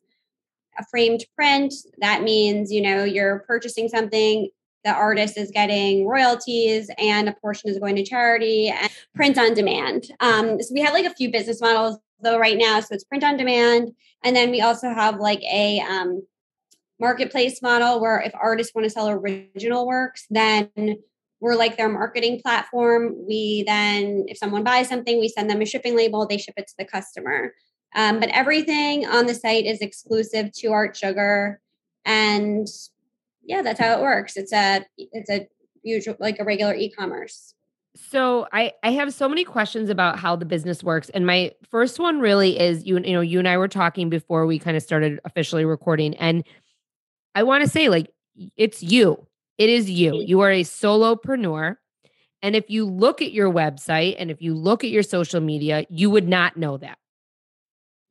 a 0.78 0.84
framed 0.90 1.26
print, 1.36 1.74
that 1.98 2.22
means 2.22 2.72
you 2.72 2.80
know 2.80 3.04
you're 3.04 3.40
purchasing 3.40 3.88
something 3.88 4.48
the 4.84 4.90
artist 4.90 5.36
is 5.36 5.50
getting 5.50 6.06
royalties 6.06 6.90
and 6.98 7.28
a 7.28 7.34
portion 7.34 7.70
is 7.70 7.78
going 7.78 7.96
to 7.96 8.04
charity 8.04 8.68
and 8.68 8.90
print 9.14 9.38
on 9.38 9.54
demand. 9.54 10.04
Um, 10.20 10.60
so 10.60 10.72
we 10.72 10.80
have 10.80 10.94
like 10.94 11.04
a 11.04 11.14
few 11.14 11.30
business 11.30 11.60
models 11.60 11.98
though 12.20 12.38
right 12.38 12.56
now. 12.56 12.80
So 12.80 12.94
it's 12.94 13.04
print 13.04 13.24
on 13.24 13.36
demand. 13.36 13.92
And 14.22 14.34
then 14.34 14.50
we 14.50 14.60
also 14.60 14.88
have 14.88 15.18
like 15.18 15.42
a 15.42 15.80
um, 15.80 16.22
marketplace 16.98 17.60
model 17.62 18.00
where 18.00 18.20
if 18.20 18.32
artists 18.34 18.74
want 18.74 18.84
to 18.84 18.90
sell 18.90 19.08
original 19.08 19.86
works, 19.86 20.26
then 20.30 20.70
we're 21.40 21.54
like 21.54 21.76
their 21.76 21.88
marketing 21.88 22.40
platform. 22.42 23.14
We 23.26 23.64
then, 23.66 24.26
if 24.28 24.36
someone 24.36 24.62
buys 24.62 24.88
something, 24.88 25.18
we 25.18 25.28
send 25.28 25.48
them 25.48 25.62
a 25.62 25.66
shipping 25.66 25.96
label, 25.96 26.26
they 26.26 26.38
ship 26.38 26.54
it 26.56 26.68
to 26.68 26.74
the 26.78 26.84
customer. 26.84 27.54
Um, 27.94 28.20
but 28.20 28.28
everything 28.28 29.06
on 29.06 29.26
the 29.26 29.34
site 29.34 29.64
is 29.64 29.80
exclusive 29.80 30.52
to 30.52 30.68
Art 30.68 30.96
Sugar. 30.96 31.60
And 32.04 32.68
yeah, 33.42 33.62
that's 33.62 33.80
how 33.80 33.98
it 33.98 34.02
works. 34.02 34.36
It's 34.36 34.52
a 34.52 34.84
it's 34.96 35.30
a 35.30 35.48
usual 35.82 36.16
like 36.20 36.38
a 36.38 36.44
regular 36.44 36.74
e-commerce. 36.74 37.54
So 37.96 38.46
I 38.52 38.72
I 38.84 38.92
have 38.92 39.12
so 39.12 39.28
many 39.28 39.44
questions 39.44 39.90
about 39.90 40.18
how 40.18 40.36
the 40.36 40.44
business 40.44 40.84
works 40.84 41.08
and 41.10 41.26
my 41.26 41.52
first 41.68 41.98
one 41.98 42.20
really 42.20 42.58
is 42.58 42.86
you 42.86 43.00
you 43.00 43.12
know 43.12 43.20
you 43.20 43.40
and 43.40 43.48
I 43.48 43.56
were 43.56 43.68
talking 43.68 44.08
before 44.08 44.46
we 44.46 44.58
kind 44.58 44.76
of 44.76 44.82
started 44.82 45.18
officially 45.24 45.64
recording 45.64 46.14
and 46.16 46.44
I 47.34 47.42
want 47.42 47.64
to 47.64 47.70
say 47.70 47.88
like 47.88 48.10
it's 48.56 48.82
you. 48.82 49.26
It 49.60 49.68
is 49.68 49.90
you. 49.90 50.14
You 50.14 50.40
are 50.40 50.50
a 50.50 50.62
solopreneur. 50.62 51.76
And 52.40 52.56
if 52.56 52.70
you 52.70 52.86
look 52.86 53.20
at 53.20 53.32
your 53.32 53.52
website 53.52 54.16
and 54.18 54.30
if 54.30 54.40
you 54.40 54.54
look 54.54 54.84
at 54.84 54.90
your 54.90 55.02
social 55.02 55.42
media, 55.42 55.84
you 55.90 56.08
would 56.08 56.26
not 56.26 56.56
know 56.56 56.78
that. 56.78 56.96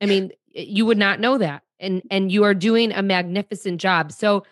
I 0.00 0.06
mean, 0.06 0.30
you 0.52 0.86
would 0.86 0.96
not 0.96 1.18
know 1.18 1.38
that. 1.38 1.64
And 1.80 2.02
and 2.08 2.30
you 2.30 2.44
are 2.44 2.54
doing 2.54 2.92
a 2.92 3.02
magnificent 3.02 3.80
job. 3.80 4.12
So 4.12 4.44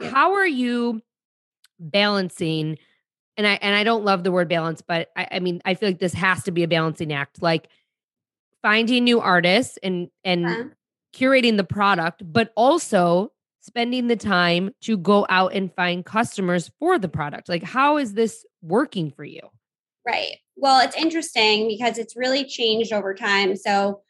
how 0.00 0.32
are 0.32 0.46
you 0.46 1.02
balancing 1.78 2.78
and 3.36 3.46
I 3.46 3.52
and 3.62 3.76
I 3.76 3.84
don't 3.84 4.04
love 4.04 4.24
the 4.24 4.32
word 4.32 4.48
balance, 4.48 4.82
but 4.82 5.10
I, 5.16 5.28
I 5.32 5.38
mean 5.38 5.62
I 5.64 5.74
feel 5.74 5.88
like 5.88 6.00
this 6.00 6.14
has 6.14 6.42
to 6.44 6.50
be 6.50 6.64
a 6.64 6.68
balancing 6.68 7.12
act. 7.12 7.42
Like 7.42 7.68
finding 8.60 9.04
new 9.04 9.20
artists 9.20 9.78
and 9.84 10.08
and 10.24 10.46
uh-huh. 10.46 10.64
curating 11.14 11.58
the 11.58 11.64
product, 11.64 12.24
but 12.24 12.52
also 12.56 13.30
spending 13.64 14.08
the 14.08 14.16
time 14.16 14.70
to 14.82 14.98
go 14.98 15.24
out 15.30 15.54
and 15.54 15.74
find 15.74 16.04
customers 16.04 16.70
for 16.78 16.98
the 16.98 17.08
product. 17.08 17.48
Like 17.48 17.62
how 17.62 17.96
is 17.96 18.12
this 18.12 18.44
working 18.60 19.10
for 19.10 19.24
you? 19.24 19.40
Right. 20.06 20.36
Well, 20.56 20.86
it's 20.86 20.96
interesting 20.96 21.66
because 21.66 21.96
it's 21.96 22.14
really 22.14 22.44
changed 22.44 22.92
over 22.92 23.14
time. 23.14 23.56
So 23.56 24.02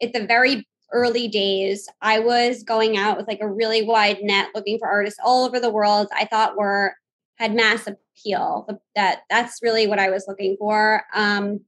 at 0.00 0.12
the 0.12 0.26
very 0.26 0.64
early 0.92 1.26
days, 1.26 1.88
I 2.00 2.20
was 2.20 2.62
going 2.62 2.96
out 2.96 3.16
with 3.16 3.26
like 3.26 3.40
a 3.40 3.50
really 3.50 3.82
wide 3.82 4.18
net 4.22 4.50
looking 4.54 4.78
for 4.78 4.88
artists 4.88 5.18
all 5.24 5.44
over 5.44 5.58
the 5.58 5.70
world 5.70 6.06
I 6.14 6.26
thought 6.26 6.56
were 6.56 6.94
had 7.34 7.56
mass 7.56 7.88
appeal. 7.88 8.80
That 8.94 9.22
that's 9.28 9.58
really 9.60 9.88
what 9.88 9.98
I 9.98 10.10
was 10.10 10.26
looking 10.28 10.56
for. 10.56 11.02
Um, 11.12 11.62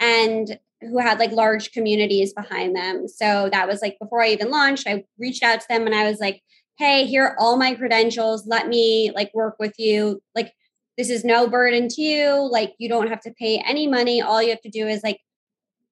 and 0.00 0.58
who 0.86 0.98
had 0.98 1.18
like 1.18 1.32
large 1.32 1.72
communities 1.72 2.32
behind 2.32 2.76
them. 2.76 3.08
So 3.08 3.48
that 3.52 3.68
was 3.68 3.82
like 3.82 3.98
before 4.00 4.22
I 4.22 4.28
even 4.28 4.50
launched, 4.50 4.86
I 4.86 5.04
reached 5.18 5.42
out 5.42 5.60
to 5.60 5.66
them 5.68 5.86
and 5.86 5.94
I 5.94 6.08
was 6.08 6.20
like, 6.20 6.42
"Hey, 6.78 7.06
here 7.06 7.24
are 7.24 7.36
all 7.38 7.56
my 7.56 7.74
credentials. 7.74 8.46
Let 8.46 8.68
me 8.68 9.10
like 9.14 9.32
work 9.34 9.56
with 9.58 9.74
you. 9.78 10.22
Like 10.34 10.52
this 10.96 11.10
is 11.10 11.24
no 11.24 11.48
burden 11.48 11.88
to 11.88 12.02
you. 12.02 12.48
Like 12.50 12.74
you 12.78 12.88
don't 12.88 13.08
have 13.08 13.20
to 13.22 13.32
pay 13.32 13.58
any 13.58 13.86
money. 13.86 14.22
All 14.22 14.42
you 14.42 14.50
have 14.50 14.60
to 14.62 14.70
do 14.70 14.86
is 14.86 15.02
like 15.02 15.20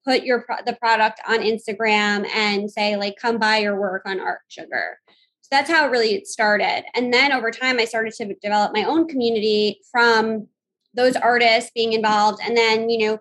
put 0.07 0.25
your 0.25 0.45
the 0.67 0.75
product 0.75 1.21
on 1.27 1.41
Instagram 1.41 2.29
and 2.35 2.71
say 2.71 2.97
like 2.97 3.17
come 3.17 3.39
buy 3.39 3.59
your 3.59 3.79
work 3.79 4.03
on 4.07 4.21
Art 4.21 4.41
Sugar. 4.49 4.99
So 5.43 5.49
that's 5.51 5.71
how 5.71 5.87
it 5.87 5.91
really 5.91 6.25
started. 6.25 6.85
And 6.95 7.13
then 7.13 7.33
over 7.33 7.51
time 7.51 7.79
I 7.79 7.85
started 7.85 8.13
to 8.15 8.35
develop 8.43 8.73
my 8.73 8.85
own 8.85 9.09
community 9.09 9.81
from 9.91 10.49
those 10.95 11.17
artists 11.17 11.71
being 11.75 11.93
involved 11.95 12.41
and 12.45 12.57
then, 12.57 12.91
you 12.91 13.07
know, 13.07 13.19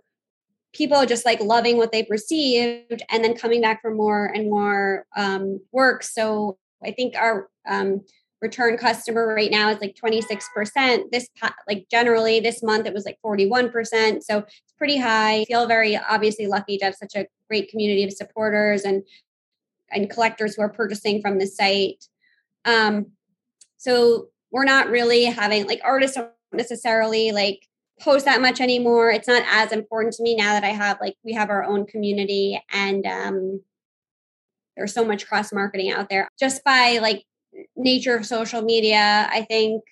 people 0.74 1.06
just 1.06 1.26
like 1.26 1.42
loving 1.42 1.78
what 1.78 1.92
they've 1.92 2.10
received 2.10 3.04
and 3.10 3.24
then 3.24 3.36
coming 3.36 3.62
back 3.62 3.82
for 3.82 3.94
more 3.94 4.26
and 4.28 4.50
more 4.50 5.06
um, 5.16 5.60
work. 5.72 6.04
So 6.04 6.58
I 6.84 6.92
think 6.92 7.16
our 7.16 7.50
um, 7.68 8.02
return 8.42 8.78
customer 8.78 9.28
right 9.28 9.52
now 9.52 9.70
is 9.70 9.80
like 9.80 9.96
26%. 9.96 11.12
This 11.12 11.28
like 11.68 11.88
generally 11.92 12.40
this 12.40 12.64
month 12.64 12.88
it 12.88 12.94
was 12.94 13.06
like 13.06 13.20
41%. 13.24 14.24
So 14.24 14.40
it's 14.40 14.74
pretty 14.78 14.98
high. 14.98 15.42
I 15.42 15.46
feel 15.46 15.68
very 15.68 15.98
obviously 15.98 16.48
lucky 16.48 16.78
to 16.78 16.86
have 16.86 16.96
such 16.96 17.16
a 17.16 17.28
great 17.48 17.70
community 17.70 18.04
of 18.04 18.12
supporters 18.12 18.84
and 18.84 19.04
and 19.94 20.10
collectors 20.10 20.56
who 20.56 20.62
are 20.62 20.70
purchasing 20.70 21.22
from 21.22 21.38
the 21.38 21.46
site. 21.46 22.08
Um, 22.64 23.08
so 23.76 24.30
we're 24.52 24.64
not 24.64 24.90
really 24.90 25.26
having 25.26 25.68
like 25.68 25.82
artists 25.84 26.16
don't 26.16 26.32
necessarily 26.54 27.32
like 27.32 27.68
post 28.00 28.26
that 28.26 28.42
much 28.42 28.62
anymore. 28.62 29.12
It's 29.12 29.28
not 29.28 29.44
as 29.48 29.72
important 29.72 30.14
to 30.16 30.24
me 30.24 30.36
now 30.36 30.54
that 30.54 30.64
I 30.64 30.70
have 30.70 31.00
like 31.00 31.16
we 31.24 31.34
have 31.34 31.50
our 31.50 31.64
own 31.64 31.86
community 31.86 32.62
and 32.72 33.06
um 33.06 33.62
there's 34.76 34.94
so 34.94 35.06
much 35.06 35.28
cross 35.28 35.52
marketing 35.52 35.92
out 35.92 36.10
there 36.10 36.28
just 36.40 36.64
by 36.64 37.00
like 37.02 37.24
nature 37.76 38.16
of 38.16 38.26
social 38.26 38.62
media, 38.62 39.28
I 39.32 39.44
think 39.44 39.84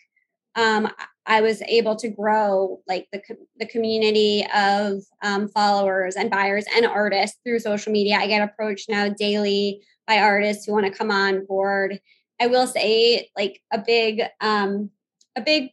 um, 0.56 0.90
I 1.26 1.42
was 1.42 1.62
able 1.64 1.96
to 1.98 2.10
grow 2.10 2.82
like 2.88 3.08
the 3.12 3.22
the 3.58 3.68
community 3.68 4.46
of 4.54 5.04
um, 5.22 5.48
followers 5.48 6.16
and 6.16 6.32
buyers 6.32 6.66
and 6.76 6.86
artists 6.86 7.38
through 7.44 7.60
social 7.60 7.92
media. 7.92 8.18
I 8.18 8.28
get 8.28 8.42
approached 8.42 8.90
now 8.90 9.10
daily 9.10 9.82
by 10.08 10.20
artists 10.20 10.66
who 10.66 10.74
want 10.74 10.86
to 10.88 10.98
come 10.98 11.12
on 11.12 11.46
board. 11.46 12.00
I 12.42 12.48
will 12.48 12.68
say, 12.68 13.30
like 13.38 13.62
a 13.72 13.78
big 13.78 14.24
um, 14.42 14.90
a 15.36 15.42
big 15.42 15.70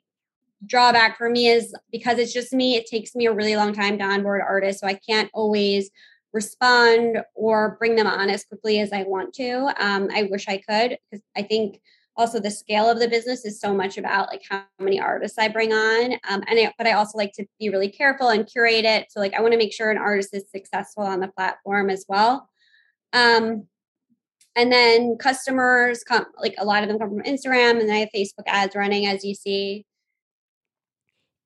drawback 0.65 1.19
for 1.19 1.29
me 1.29 1.49
is 1.49 1.75
because 1.93 2.19
it's 2.19 2.33
just 2.33 2.53
me. 2.53 2.77
It 2.77 2.87
takes 2.87 3.15
me 3.15 3.27
a 3.27 3.33
really 3.33 3.57
long 3.57 3.73
time 3.73 3.99
to 3.99 4.05
onboard 4.05 4.41
artists, 4.41 4.81
so 4.81 4.87
I 4.87 4.95
can't 4.95 5.31
always 5.35 5.91
respond 6.33 7.23
or 7.35 7.77
bring 7.79 7.97
them 7.97 8.07
on 8.07 8.31
as 8.31 8.45
quickly 8.45 8.81
as 8.81 8.93
I 8.93 9.03
want 9.05 9.35
to. 9.35 9.73
Um, 9.79 10.09
I 10.15 10.29
wish 10.31 10.47
I 10.49 10.59
could 10.59 10.99
because 11.11 11.25
I 11.37 11.43
think 11.43 11.81
also 12.17 12.41
the 12.41 12.51
scale 12.51 12.89
of 12.89 12.99
the 12.99 13.09
business 13.09 13.45
is 13.45 13.61
so 13.61 13.75
much 13.75 13.99
about 13.99 14.29
like 14.29 14.43
how 14.49 14.65
many 14.79 14.99
artists 15.01 15.39
I 15.39 15.49
bring 15.49 15.73
on. 15.73 16.13
Um, 16.29 16.43
and 16.47 16.59
I, 16.59 16.73
but 16.79 16.87
I 16.87 16.93
also 16.93 17.19
like 17.19 17.33
to 17.35 17.47
be 17.59 17.69
really 17.69 17.91
careful 17.91 18.29
and 18.29 18.47
curate 18.47 18.85
it. 18.85 19.07
So 19.11 19.21
like 19.21 19.35
I 19.35 19.41
want 19.41 19.53
to 19.53 19.59
make 19.59 19.73
sure 19.73 19.91
an 19.91 19.99
artist 19.99 20.31
is 20.33 20.51
successful 20.51 21.03
on 21.03 21.21
the 21.21 21.29
platform 21.29 21.91
as 21.91 22.05
well. 22.09 22.49
Um, 23.13 23.67
and 24.57 24.73
then 24.73 25.17
customers 25.19 26.03
come 26.03 26.25
like 26.41 26.55
a 26.59 26.65
lot 26.65 26.83
of 26.83 26.89
them 26.89 26.99
come 26.99 27.11
from 27.11 27.23
Instagram 27.23 27.81
and 27.81 27.93
I 27.93 27.97
have 27.97 28.09
Facebook 28.15 28.47
ads 28.47 28.75
running 28.75 29.07
as 29.07 29.25
you 29.25 29.35
see. 29.35 29.85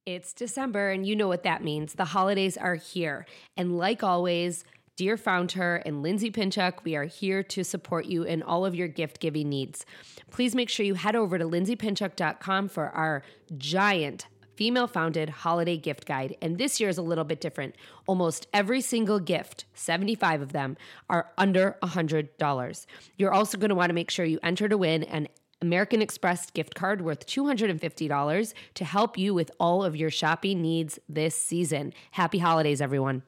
It's 0.06 0.32
December, 0.32 0.90
and 0.90 1.06
you 1.06 1.14
know 1.14 1.28
what 1.28 1.42
that 1.42 1.62
means. 1.62 1.94
The 1.94 2.06
holidays 2.06 2.56
are 2.56 2.74
here. 2.74 3.26
And 3.56 3.76
like 3.76 4.02
always, 4.02 4.64
Dear 4.96 5.16
Founder 5.16 5.76
and 5.76 6.02
Lindsay 6.02 6.30
Pinchuk, 6.30 6.84
we 6.84 6.94
are 6.96 7.04
here 7.04 7.42
to 7.44 7.64
support 7.64 8.06
you 8.06 8.22
in 8.22 8.42
all 8.42 8.66
of 8.66 8.74
your 8.74 8.88
gift 8.88 9.20
giving 9.20 9.48
needs. 9.48 9.86
Please 10.30 10.54
make 10.54 10.68
sure 10.68 10.84
you 10.84 10.94
head 10.94 11.16
over 11.16 11.38
to 11.38 11.44
lindsaypinchuk.com 11.44 12.68
for 12.68 12.88
our 12.90 13.22
giant 13.56 14.26
female 14.56 14.86
founded 14.86 15.30
holiday 15.30 15.78
gift 15.78 16.04
guide. 16.04 16.36
And 16.42 16.58
this 16.58 16.80
year 16.80 16.90
is 16.90 16.98
a 16.98 17.02
little 17.02 17.24
bit 17.24 17.40
different. 17.40 17.76
Almost 18.06 18.46
every 18.52 18.82
single 18.82 19.18
gift, 19.18 19.64
75 19.72 20.42
of 20.42 20.52
them, 20.52 20.76
are 21.08 21.30
under 21.38 21.78
$100. 21.82 22.86
You're 23.16 23.32
also 23.32 23.56
going 23.56 23.70
to 23.70 23.74
want 23.74 23.88
to 23.88 23.94
make 23.94 24.10
sure 24.10 24.26
you 24.26 24.38
enter 24.42 24.68
to 24.68 24.76
win 24.76 25.04
an 25.04 25.28
American 25.62 26.02
Express 26.02 26.50
gift 26.50 26.74
card 26.74 27.02
worth 27.02 27.26
$250 27.26 28.54
to 28.74 28.84
help 28.84 29.18
you 29.18 29.34
with 29.34 29.50
all 29.60 29.84
of 29.84 29.96
your 29.96 30.10
shopping 30.10 30.62
needs 30.62 30.98
this 31.08 31.34
season. 31.34 31.92
Happy 32.12 32.38
holidays, 32.38 32.80
everyone. 32.80 33.22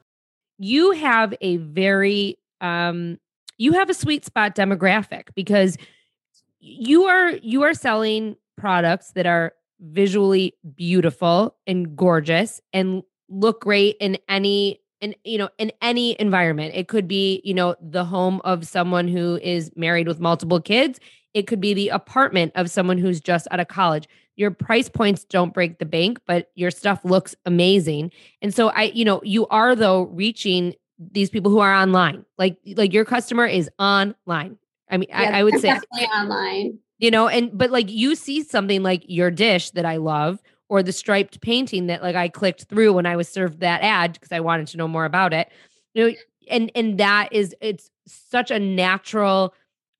You 0.57 0.91
have 0.91 1.33
a 1.41 1.57
very, 1.57 2.37
um, 2.61 3.17
you 3.57 3.73
have 3.73 3.89
a 3.89 3.93
sweet 3.93 4.25
spot 4.25 4.55
demographic 4.55 5.29
because 5.35 5.77
you 6.59 7.03
are 7.03 7.31
you 7.31 7.63
are 7.63 7.73
selling 7.73 8.37
products 8.57 9.11
that 9.11 9.25
are 9.25 9.53
visually 9.81 10.55
beautiful 10.75 11.55
and 11.67 11.95
gorgeous 11.95 12.61
and 12.71 13.03
look 13.29 13.61
great 13.61 13.97
in 13.99 14.17
any 14.29 14.79
in 15.01 15.13
you 15.25 15.37
know 15.37 15.49
in 15.57 15.71
any 15.81 16.15
environment 16.21 16.73
it 16.73 16.87
could 16.87 17.07
be 17.07 17.41
you 17.43 17.53
know 17.53 17.75
the 17.81 18.05
home 18.05 18.39
of 18.45 18.65
someone 18.65 19.09
who 19.09 19.37
is 19.43 19.71
married 19.75 20.07
with 20.07 20.21
multiple 20.21 20.61
kids 20.61 20.99
it 21.33 21.47
could 21.47 21.61
be 21.61 21.73
the 21.73 21.89
apartment 21.89 22.51
of 22.55 22.69
someone 22.69 22.97
who's 22.97 23.19
just 23.19 23.47
out 23.51 23.59
of 23.59 23.67
college. 23.67 24.07
Your 24.35 24.51
price 24.51 24.89
points 24.89 25.23
don't 25.25 25.53
break 25.53 25.79
the 25.79 25.85
bank, 25.85 26.19
but 26.25 26.51
your 26.55 26.71
stuff 26.71 27.03
looks 27.03 27.35
amazing. 27.45 28.11
And 28.41 28.53
so 28.53 28.69
I, 28.69 28.83
you 28.83 29.05
know, 29.05 29.21
you 29.23 29.47
are 29.47 29.75
though 29.75 30.03
reaching 30.03 30.73
these 31.11 31.29
people 31.29 31.51
who 31.51 31.59
are 31.59 31.73
online. 31.73 32.25
Like 32.37 32.57
like 32.75 32.93
your 32.93 33.05
customer 33.05 33.45
is 33.45 33.69
online. 33.79 34.57
I 34.89 34.97
mean, 34.97 35.09
I, 35.13 35.39
I, 35.39 35.43
would 35.43 35.59
say 35.59 35.69
definitely 35.69 36.05
online. 36.05 36.79
You 36.99 37.11
know, 37.11 37.27
and 37.27 37.55
but 37.57 37.71
like 37.71 37.89
you 37.89 38.15
see 38.15 38.43
something 38.43 38.83
like 38.83 39.03
your 39.07 39.31
dish 39.31 39.71
that 39.71 39.85
I 39.85 39.97
love 39.97 40.39
or 40.69 40.83
the 40.83 40.91
striped 40.91 41.41
painting 41.41 41.87
that 41.87 42.01
like 42.01 42.15
I 42.15 42.29
clicked 42.29 42.65
through 42.65 42.93
when 42.93 43.05
I 43.05 43.15
was 43.15 43.27
served 43.27 43.59
that 43.59 43.81
ad 43.81 44.13
because 44.13 44.31
I 44.31 44.39
wanted 44.39 44.67
to 44.67 44.77
know 44.77 44.87
more 44.87 45.05
about 45.05 45.33
it. 45.33 45.49
You 45.93 46.07
know, 46.07 46.15
and 46.49 46.71
and 46.75 46.97
that 46.99 47.29
is 47.31 47.55
it's 47.61 47.89
such 48.07 48.51
a 48.51 48.59
natural 48.59 49.53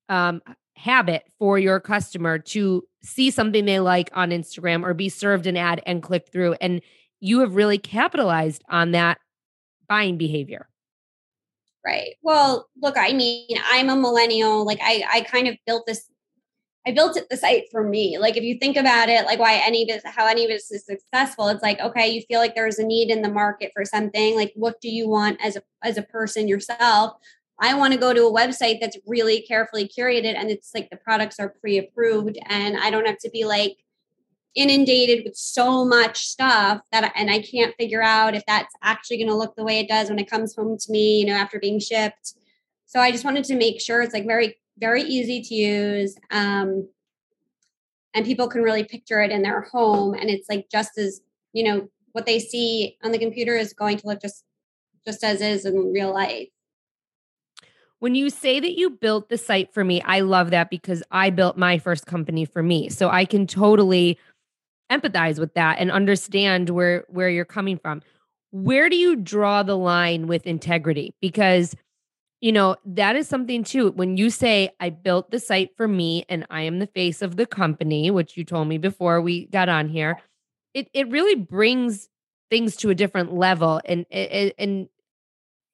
um 0.08 0.42
habit 0.76 1.24
for 1.38 1.58
your 1.58 1.80
customer 1.80 2.38
to 2.38 2.84
see 3.02 3.30
something 3.30 3.64
they 3.64 3.80
like 3.80 4.10
on 4.12 4.30
Instagram 4.30 4.84
or 4.84 4.94
be 4.94 5.08
served 5.08 5.46
an 5.46 5.56
ad 5.56 5.82
and 5.86 6.02
click 6.02 6.28
through. 6.30 6.54
And 6.60 6.80
you 7.20 7.40
have 7.40 7.54
really 7.54 7.78
capitalized 7.78 8.62
on 8.68 8.92
that 8.92 9.18
buying 9.88 10.18
behavior. 10.18 10.68
Right. 11.84 12.14
Well, 12.22 12.68
look, 12.82 12.96
I 12.96 13.12
mean, 13.12 13.58
I'm 13.70 13.90
a 13.90 13.96
millennial. 13.96 14.64
Like 14.64 14.78
I, 14.82 15.04
I 15.10 15.20
kind 15.20 15.48
of 15.48 15.56
built 15.66 15.86
this, 15.86 16.08
I 16.86 16.92
built 16.92 17.16
it 17.16 17.28
the 17.28 17.36
site 17.36 17.64
for 17.70 17.86
me. 17.86 18.18
Like 18.18 18.36
if 18.36 18.42
you 18.42 18.58
think 18.58 18.76
about 18.76 19.10
it, 19.10 19.26
like 19.26 19.38
why 19.38 19.54
any 19.64 19.82
of 19.82 19.88
this, 19.88 20.02
how 20.04 20.26
any 20.26 20.44
of 20.44 20.50
this 20.50 20.70
is 20.70 20.86
successful, 20.86 21.48
it's 21.48 21.62
like, 21.62 21.80
okay, 21.80 22.08
you 22.08 22.22
feel 22.22 22.40
like 22.40 22.54
there's 22.54 22.78
a 22.78 22.84
need 22.84 23.10
in 23.10 23.22
the 23.22 23.30
market 23.30 23.70
for 23.74 23.84
something. 23.84 24.34
Like 24.34 24.52
what 24.54 24.80
do 24.80 24.88
you 24.88 25.08
want 25.08 25.38
as 25.44 25.56
a 25.56 25.62
as 25.82 25.98
a 25.98 26.02
person 26.02 26.48
yourself? 26.48 27.14
I 27.58 27.74
want 27.74 27.92
to 27.92 27.98
go 27.98 28.12
to 28.12 28.26
a 28.26 28.32
website 28.32 28.80
that's 28.80 28.98
really 29.06 29.42
carefully 29.42 29.88
curated 29.88 30.34
and 30.36 30.50
it's 30.50 30.72
like 30.74 30.90
the 30.90 30.96
products 30.96 31.38
are 31.38 31.54
pre 31.60 31.78
approved 31.78 32.38
and 32.46 32.76
I 32.76 32.90
don't 32.90 33.06
have 33.06 33.18
to 33.18 33.30
be 33.30 33.44
like 33.44 33.76
inundated 34.54 35.24
with 35.24 35.36
so 35.36 35.84
much 35.84 36.26
stuff 36.26 36.80
that 36.92 37.12
and 37.16 37.30
I 37.30 37.40
can't 37.40 37.74
figure 37.76 38.02
out 38.02 38.34
if 38.34 38.44
that's 38.46 38.74
actually 38.82 39.18
going 39.18 39.28
to 39.28 39.36
look 39.36 39.56
the 39.56 39.64
way 39.64 39.80
it 39.80 39.88
does 39.88 40.08
when 40.08 40.18
it 40.18 40.30
comes 40.30 40.54
home 40.54 40.78
to 40.78 40.92
me, 40.92 41.20
you 41.20 41.26
know, 41.26 41.34
after 41.34 41.58
being 41.58 41.80
shipped. 41.80 42.34
So 42.86 43.00
I 43.00 43.10
just 43.10 43.24
wanted 43.24 43.44
to 43.44 43.56
make 43.56 43.80
sure 43.80 44.02
it's 44.02 44.14
like 44.14 44.26
very 44.26 44.58
very 44.78 45.02
easy 45.02 45.40
to 45.40 45.54
use 45.54 46.16
um 46.32 46.88
and 48.14 48.24
people 48.24 48.48
can 48.48 48.62
really 48.62 48.84
picture 48.84 49.20
it 49.20 49.30
in 49.30 49.42
their 49.42 49.62
home 49.62 50.14
and 50.14 50.30
it's 50.30 50.48
like 50.48 50.66
just 50.70 50.98
as, 50.98 51.20
you 51.52 51.64
know, 51.64 51.88
what 52.12 52.26
they 52.26 52.38
see 52.38 52.96
on 53.02 53.10
the 53.10 53.18
computer 53.18 53.56
is 53.56 53.72
going 53.72 53.96
to 53.98 54.06
look 54.06 54.20
just 54.20 54.44
just 55.04 55.22
as 55.22 55.40
is 55.40 55.66
in 55.66 55.92
real 55.92 56.12
life. 56.12 56.48
When 58.04 58.14
you 58.14 58.28
say 58.28 58.60
that 58.60 58.76
you 58.76 58.90
built 58.90 59.30
the 59.30 59.38
site 59.38 59.72
for 59.72 59.82
me, 59.82 60.02
I 60.02 60.20
love 60.20 60.50
that 60.50 60.68
because 60.68 61.02
I 61.10 61.30
built 61.30 61.56
my 61.56 61.78
first 61.78 62.04
company 62.04 62.44
for 62.44 62.62
me. 62.62 62.90
So 62.90 63.08
I 63.08 63.24
can 63.24 63.46
totally 63.46 64.18
empathize 64.92 65.38
with 65.38 65.54
that 65.54 65.78
and 65.78 65.90
understand 65.90 66.68
where 66.68 67.06
where 67.08 67.30
you're 67.30 67.46
coming 67.46 67.78
from. 67.78 68.02
Where 68.50 68.90
do 68.90 68.96
you 68.96 69.16
draw 69.16 69.62
the 69.62 69.78
line 69.78 70.26
with 70.26 70.46
integrity? 70.46 71.14
Because 71.22 71.74
you 72.42 72.52
know, 72.52 72.76
that 72.84 73.16
is 73.16 73.26
something 73.26 73.64
too. 73.64 73.92
When 73.92 74.18
you 74.18 74.28
say, 74.28 74.68
I 74.80 74.90
built 74.90 75.30
the 75.30 75.38
site 75.38 75.74
for 75.74 75.88
me 75.88 76.26
and 76.28 76.46
I 76.50 76.60
am 76.60 76.80
the 76.80 76.88
face 76.88 77.22
of 77.22 77.36
the 77.36 77.46
company, 77.46 78.10
which 78.10 78.36
you 78.36 78.44
told 78.44 78.68
me 78.68 78.76
before 78.76 79.22
we 79.22 79.46
got 79.46 79.70
on 79.70 79.88
here, 79.88 80.20
it, 80.74 80.90
it 80.92 81.08
really 81.08 81.36
brings 81.36 82.10
things 82.50 82.76
to 82.76 82.90
a 82.90 82.94
different 82.94 83.32
level 83.32 83.80
and, 83.86 84.04
and, 84.10 84.88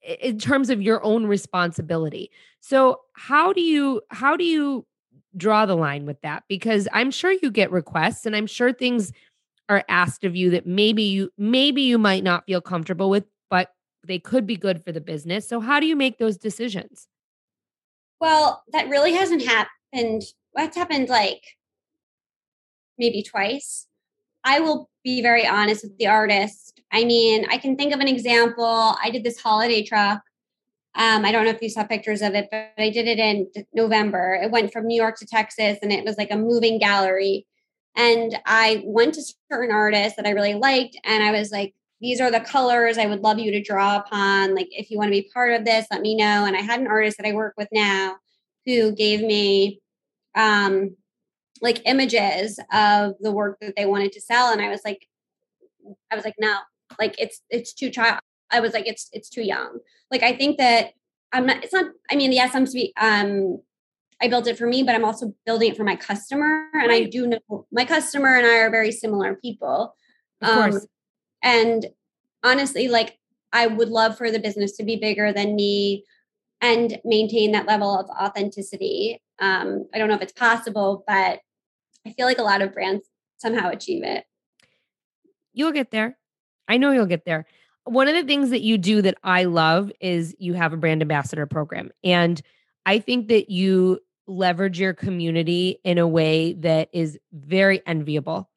in 0.03 0.39
terms 0.39 0.71
of 0.71 0.81
your 0.81 1.03
own 1.05 1.27
responsibility. 1.27 2.31
So 2.61 3.01
how 3.15 3.53
do 3.53 3.61
you 3.61 4.03
how 4.11 4.37
do 4.37 4.45
you 4.45 4.87
draw 5.37 5.67
the 5.67 5.77
line 5.77 6.07
with 6.07 6.21
that? 6.23 6.45
Because 6.49 6.89
I'm 6.93 7.11
sure 7.11 7.33
you 7.33 7.51
get 7.51 7.71
requests 7.71 8.27
and 8.27 8.35
I'm 8.35 8.47
sure 8.47 8.73
things 8.73 9.13
are 9.69 9.85
asked 9.89 10.25
of 10.25 10.35
you 10.35 10.51
that 10.51 10.67
maybe 10.67 11.03
you 11.03 11.31
maybe 11.39 11.83
you 11.83 11.99
might 11.99 12.25
not 12.25 12.47
feel 12.47 12.61
comfortable 12.61 13.11
with, 13.11 13.25
but 13.49 13.73
they 14.07 14.19
could 14.19 14.47
be 14.47 14.57
good 14.57 14.85
for 14.85 14.93
the 14.93 15.01
business. 15.01 15.49
So 15.49 15.61
how 15.61 15.81
do 15.81 15.87
you 15.87 15.97
make 15.97 16.19
those 16.19 16.37
decisions? 16.37 17.07
Well, 18.21 18.65
that 18.73 18.89
really 18.89 19.13
hasn't 19.13 19.43
happened. 19.43 20.23
What's 20.53 20.77
happened 20.77 21.09
like 21.09 21.43
maybe 23.01 23.23
twice. 23.23 23.89
I 24.45 24.61
will 24.61 24.89
be 25.03 25.23
very 25.23 25.47
honest 25.47 25.83
with 25.83 25.99
the 25.99 26.07
artist. 26.07 26.80
I 26.93 27.05
mean, 27.05 27.47
I 27.51 27.59
can 27.59 27.77
think 27.77 27.95
of 27.95 28.01
an 28.01 28.09
example. 28.09 28.97
I 29.03 29.11
did 29.11 29.25
this 29.25 29.41
holiday 29.41 29.83
truck. 29.83 30.23
Um, 30.97 31.25
I 31.25 31.31
don't 31.31 31.45
know 31.45 31.53
if 31.53 31.63
you 31.63 31.71
saw 31.71 31.85
pictures 31.85 32.21
of 32.21 32.35
it, 32.35 32.49
but 32.51 32.73
I 32.77 32.91
did 32.91 33.07
it 33.07 33.19
in 33.19 33.49
November. 33.73 34.39
It 34.43 34.51
went 34.51 34.73
from 34.73 34.87
New 34.87 35.01
York 35.01 35.17
to 35.19 35.27
Texas 35.27 35.79
and 35.83 35.93
it 35.93 36.05
was 36.05 36.19
like 36.19 36.33
a 36.33 36.37
moving 36.37 36.79
gallery. 36.79 37.47
And 37.97 38.37
I 38.45 38.83
went 38.85 39.15
to 39.15 39.23
certain 39.51 39.73
artists 39.73 40.17
that 40.17 40.27
I 40.27 40.31
really 40.31 40.55
liked, 40.55 40.97
and 41.05 41.25
I 41.25 41.33
was 41.33 41.51
like, 41.51 41.75
these 42.01 42.21
are 42.21 42.31
the 42.31 42.41
colors 42.41 42.99
I 42.99 43.07
would 43.07 43.21
love 43.21 43.39
you 43.39 43.51
to 43.51 43.63
draw 43.63 43.99
upon. 43.99 44.55
Like, 44.55 44.69
if 44.71 44.91
you 44.91 44.97
want 44.97 45.09
to 45.09 45.21
be 45.21 45.31
part 45.35 45.53
of 45.53 45.65
this, 45.65 45.87
let 45.91 46.01
me 46.01 46.15
know. 46.15 46.45
And 46.45 46.57
I 46.57 46.61
had 46.61 46.81
an 46.81 46.87
artist 46.87 47.19
that 47.19 47.27
I 47.27 47.33
work 47.33 47.55
with 47.59 47.69
now 47.73 48.17
who 48.65 48.93
gave 48.93 49.21
me 49.21 49.81
um, 50.35 50.97
like 51.61 51.83
images 51.85 52.59
of 52.73 53.15
the 53.21 53.33
work 53.33 53.59
that 53.61 53.75
they 53.77 53.87
wanted 53.87 54.13
to 54.13 54.21
sell. 54.21 54.53
And 54.53 54.63
I 54.63 54.69
was 54.69 54.81
like, 54.85 55.07
I 56.11 56.17
was 56.17 56.25
like, 56.25 56.37
no, 56.39 56.59
like 56.99 57.15
it's 57.19 57.43
it's 57.51 57.73
too 57.73 57.91
child. 57.91 58.21
I 58.51 58.61
was 58.61 58.73
like, 58.73 58.87
it's 58.87 59.09
it's 59.13 59.29
too 59.29 59.43
young. 59.43 59.79
Like 60.11 60.23
I 60.23 60.35
think 60.35 60.59
that 60.59 60.91
I'm 61.33 61.47
not. 61.47 61.63
It's 61.63 61.73
not. 61.73 61.87
I 62.11 62.17
mean, 62.17 62.33
yes, 62.33 62.55
I'm 62.55 62.67
sweet. 62.67 62.93
Um, 63.01 63.61
I 64.23 64.29
built 64.29 64.47
it 64.47 64.59
for 64.59 64.67
me, 64.67 64.83
but 64.83 64.95
I'm 64.95 65.05
also 65.05 65.33
building 65.47 65.71
it 65.71 65.77
for 65.77 65.85
my 65.85 65.97
customer. 65.97 66.65
And 66.75 66.93
I 66.93 67.05
do 67.05 67.27
know 67.27 67.67
my 67.73 67.85
customer 67.85 68.37
and 68.37 68.47
I 68.47 68.59
are 68.59 68.71
very 68.71 68.93
similar 68.93 69.35
people. 69.37 69.95
Of 70.43 70.49
um, 70.49 70.71
course. 70.71 70.87
And 71.43 71.87
honestly, 72.43 72.89
like 72.89 73.19
I 73.53 73.67
would 73.67 73.89
love 73.89 74.19
for 74.19 74.31
the 74.31 74.39
business 74.39 74.77
to 74.77 74.85
be 74.85 74.97
bigger 74.97 75.33
than 75.33 75.57
me 75.57 76.05
and 76.61 77.01
maintain 77.05 77.53
that 77.53 77.67
level 77.67 77.99
of 77.99 78.07
authenticity. 78.11 79.23
Um, 79.39 79.87
I 79.95 79.99
don't 79.99 80.09
know 80.09 80.15
if 80.15 80.23
it's 80.23 80.33
possible, 80.33 81.03
but 81.07 81.41
I 82.07 82.13
feel 82.13 82.27
like 82.27 82.39
a 82.39 82.43
lot 82.43 82.63
of 82.63 82.75
brands 82.75 83.07
somehow 83.39 83.71
achieve 83.71 84.05
it. 84.05 84.25
You'll 85.53 85.73
get 85.73 85.91
there. 85.91 86.19
I 86.71 86.77
know 86.77 86.93
you'll 86.93 87.07
get 87.07 87.25
there. 87.25 87.47
One 87.85 88.09
of 88.09 88.15
the 88.15 88.25
things 88.25 88.51
that 88.51 88.61
you 88.61 88.79
do 88.79 89.03
that 89.03 89.19
I 89.25 89.45
love 89.45 89.91
is 90.01 90.35
you 90.39 90.55
have 90.55 90.73
a 90.73 90.77
brand 90.77 91.03
ambassador 91.03 91.47
program. 91.47 91.91
And 92.05 92.41
I 92.87 93.01
think 93.01 93.29
that 93.29 93.51
you 93.51 93.99
leverage 94.29 94.79
your 94.79 94.95
community 94.95 95.81
in 95.83 95.99
a 95.99 96.07
way 96.07 96.53
that 96.55 96.89
is 96.93 97.19
very 97.33 97.83
enviable. 97.87 98.49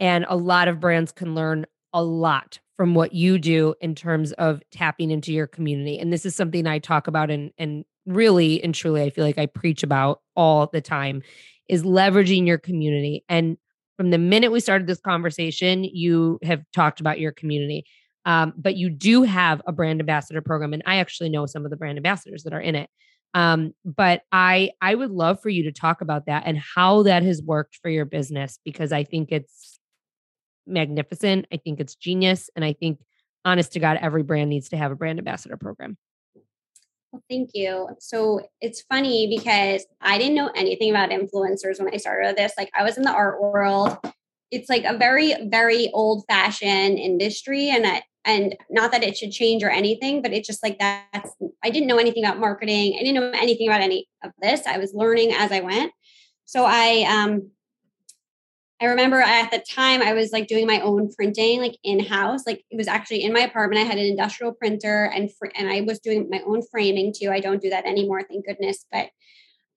And 0.00 0.26
a 0.28 0.36
lot 0.36 0.66
of 0.66 0.80
brands 0.80 1.12
can 1.12 1.36
learn 1.36 1.66
a 1.92 2.02
lot 2.02 2.58
from 2.76 2.94
what 2.94 3.12
you 3.12 3.38
do 3.38 3.74
in 3.80 3.94
terms 3.94 4.32
of 4.32 4.60
tapping 4.72 5.10
into 5.10 5.32
your 5.32 5.46
community. 5.46 5.98
And 5.98 6.12
this 6.12 6.26
is 6.26 6.34
something 6.34 6.66
I 6.66 6.80
talk 6.80 7.06
about 7.06 7.30
and 7.30 7.52
and 7.58 7.84
really 8.06 8.62
and 8.64 8.74
truly 8.74 9.02
I 9.02 9.10
feel 9.10 9.24
like 9.24 9.38
I 9.38 9.46
preach 9.46 9.82
about 9.82 10.22
all 10.34 10.66
the 10.66 10.80
time 10.80 11.22
is 11.68 11.82
leveraging 11.82 12.46
your 12.46 12.58
community. 12.58 13.24
And 13.28 13.58
from 13.98 14.10
the 14.10 14.18
minute 14.18 14.52
we 14.52 14.60
started 14.60 14.86
this 14.86 15.00
conversation, 15.00 15.82
you 15.82 16.38
have 16.44 16.62
talked 16.72 17.00
about 17.00 17.18
your 17.18 17.32
community. 17.32 17.84
Um, 18.24 18.54
but 18.56 18.76
you 18.76 18.90
do 18.90 19.24
have 19.24 19.60
a 19.66 19.72
brand 19.72 20.00
ambassador 20.00 20.40
program, 20.40 20.72
and 20.72 20.82
I 20.86 20.96
actually 20.96 21.30
know 21.30 21.46
some 21.46 21.64
of 21.64 21.70
the 21.70 21.76
brand 21.76 21.98
ambassadors 21.98 22.44
that 22.44 22.52
are 22.52 22.60
in 22.60 22.76
it. 22.76 22.88
Um, 23.34 23.74
but 23.84 24.22
I 24.32 24.70
I 24.80 24.94
would 24.94 25.10
love 25.10 25.40
for 25.40 25.48
you 25.48 25.64
to 25.64 25.72
talk 25.72 26.00
about 26.00 26.26
that 26.26 26.44
and 26.46 26.58
how 26.58 27.02
that 27.02 27.22
has 27.24 27.42
worked 27.42 27.76
for 27.82 27.90
your 27.90 28.04
business 28.04 28.58
because 28.64 28.92
I 28.92 29.04
think 29.04 29.32
it's 29.32 29.78
magnificent. 30.66 31.46
I 31.52 31.56
think 31.56 31.80
it's 31.80 31.96
genius, 31.96 32.50
and 32.54 32.64
I 32.64 32.74
think 32.74 33.00
honest 33.44 33.72
to 33.72 33.80
God, 33.80 33.98
every 34.00 34.22
brand 34.22 34.50
needs 34.50 34.68
to 34.70 34.76
have 34.76 34.92
a 34.92 34.96
brand 34.96 35.18
ambassador 35.18 35.56
program. 35.56 35.96
Well, 37.12 37.22
thank 37.30 37.50
you. 37.54 37.88
So 38.00 38.40
it's 38.60 38.82
funny 38.82 39.34
because 39.34 39.86
I 40.00 40.18
didn't 40.18 40.34
know 40.34 40.50
anything 40.54 40.90
about 40.90 41.10
influencers 41.10 41.78
when 41.78 41.92
I 41.92 41.96
started 41.96 42.36
this. 42.36 42.52
Like 42.58 42.70
I 42.78 42.84
was 42.84 42.98
in 42.98 43.02
the 43.02 43.10
art 43.10 43.40
world. 43.40 43.96
It's 44.50 44.68
like 44.68 44.84
a 44.84 44.96
very, 44.96 45.34
very 45.48 45.90
old 45.92 46.24
fashioned 46.28 46.98
industry. 46.98 47.70
And 47.70 47.86
I, 47.86 48.02
and 48.24 48.56
not 48.68 48.92
that 48.92 49.02
it 49.02 49.16
should 49.16 49.32
change 49.32 49.62
or 49.62 49.70
anything, 49.70 50.20
but 50.20 50.32
it's 50.32 50.46
just 50.46 50.62
like 50.62 50.78
that's 50.78 51.34
I 51.64 51.70
didn't 51.70 51.86
know 51.86 51.96
anything 51.96 52.24
about 52.24 52.38
marketing. 52.38 52.96
I 52.98 53.02
didn't 53.02 53.14
know 53.14 53.30
anything 53.30 53.68
about 53.68 53.80
any 53.80 54.06
of 54.22 54.32
this. 54.42 54.66
I 54.66 54.76
was 54.76 54.92
learning 54.92 55.32
as 55.32 55.50
I 55.50 55.60
went. 55.60 55.92
So 56.44 56.64
I 56.66 57.06
um 57.08 57.50
I 58.80 58.86
remember 58.86 59.20
at 59.20 59.50
the 59.50 59.58
time 59.58 60.02
I 60.02 60.12
was 60.12 60.30
like 60.30 60.46
doing 60.46 60.66
my 60.66 60.80
own 60.80 61.12
printing, 61.12 61.60
like 61.60 61.76
in 61.82 61.98
house. 61.98 62.46
Like 62.46 62.64
it 62.70 62.76
was 62.76 62.86
actually 62.86 63.24
in 63.24 63.32
my 63.32 63.40
apartment. 63.40 63.82
I 63.82 63.84
had 63.84 63.98
an 63.98 64.06
industrial 64.06 64.52
printer, 64.52 65.10
and 65.14 65.34
fr- 65.34 65.48
and 65.56 65.68
I 65.68 65.80
was 65.80 65.98
doing 65.98 66.28
my 66.30 66.42
own 66.46 66.62
framing 66.70 67.12
too. 67.12 67.30
I 67.30 67.40
don't 67.40 67.60
do 67.60 67.70
that 67.70 67.86
anymore, 67.86 68.22
thank 68.22 68.46
goodness. 68.46 68.86
But 68.90 69.08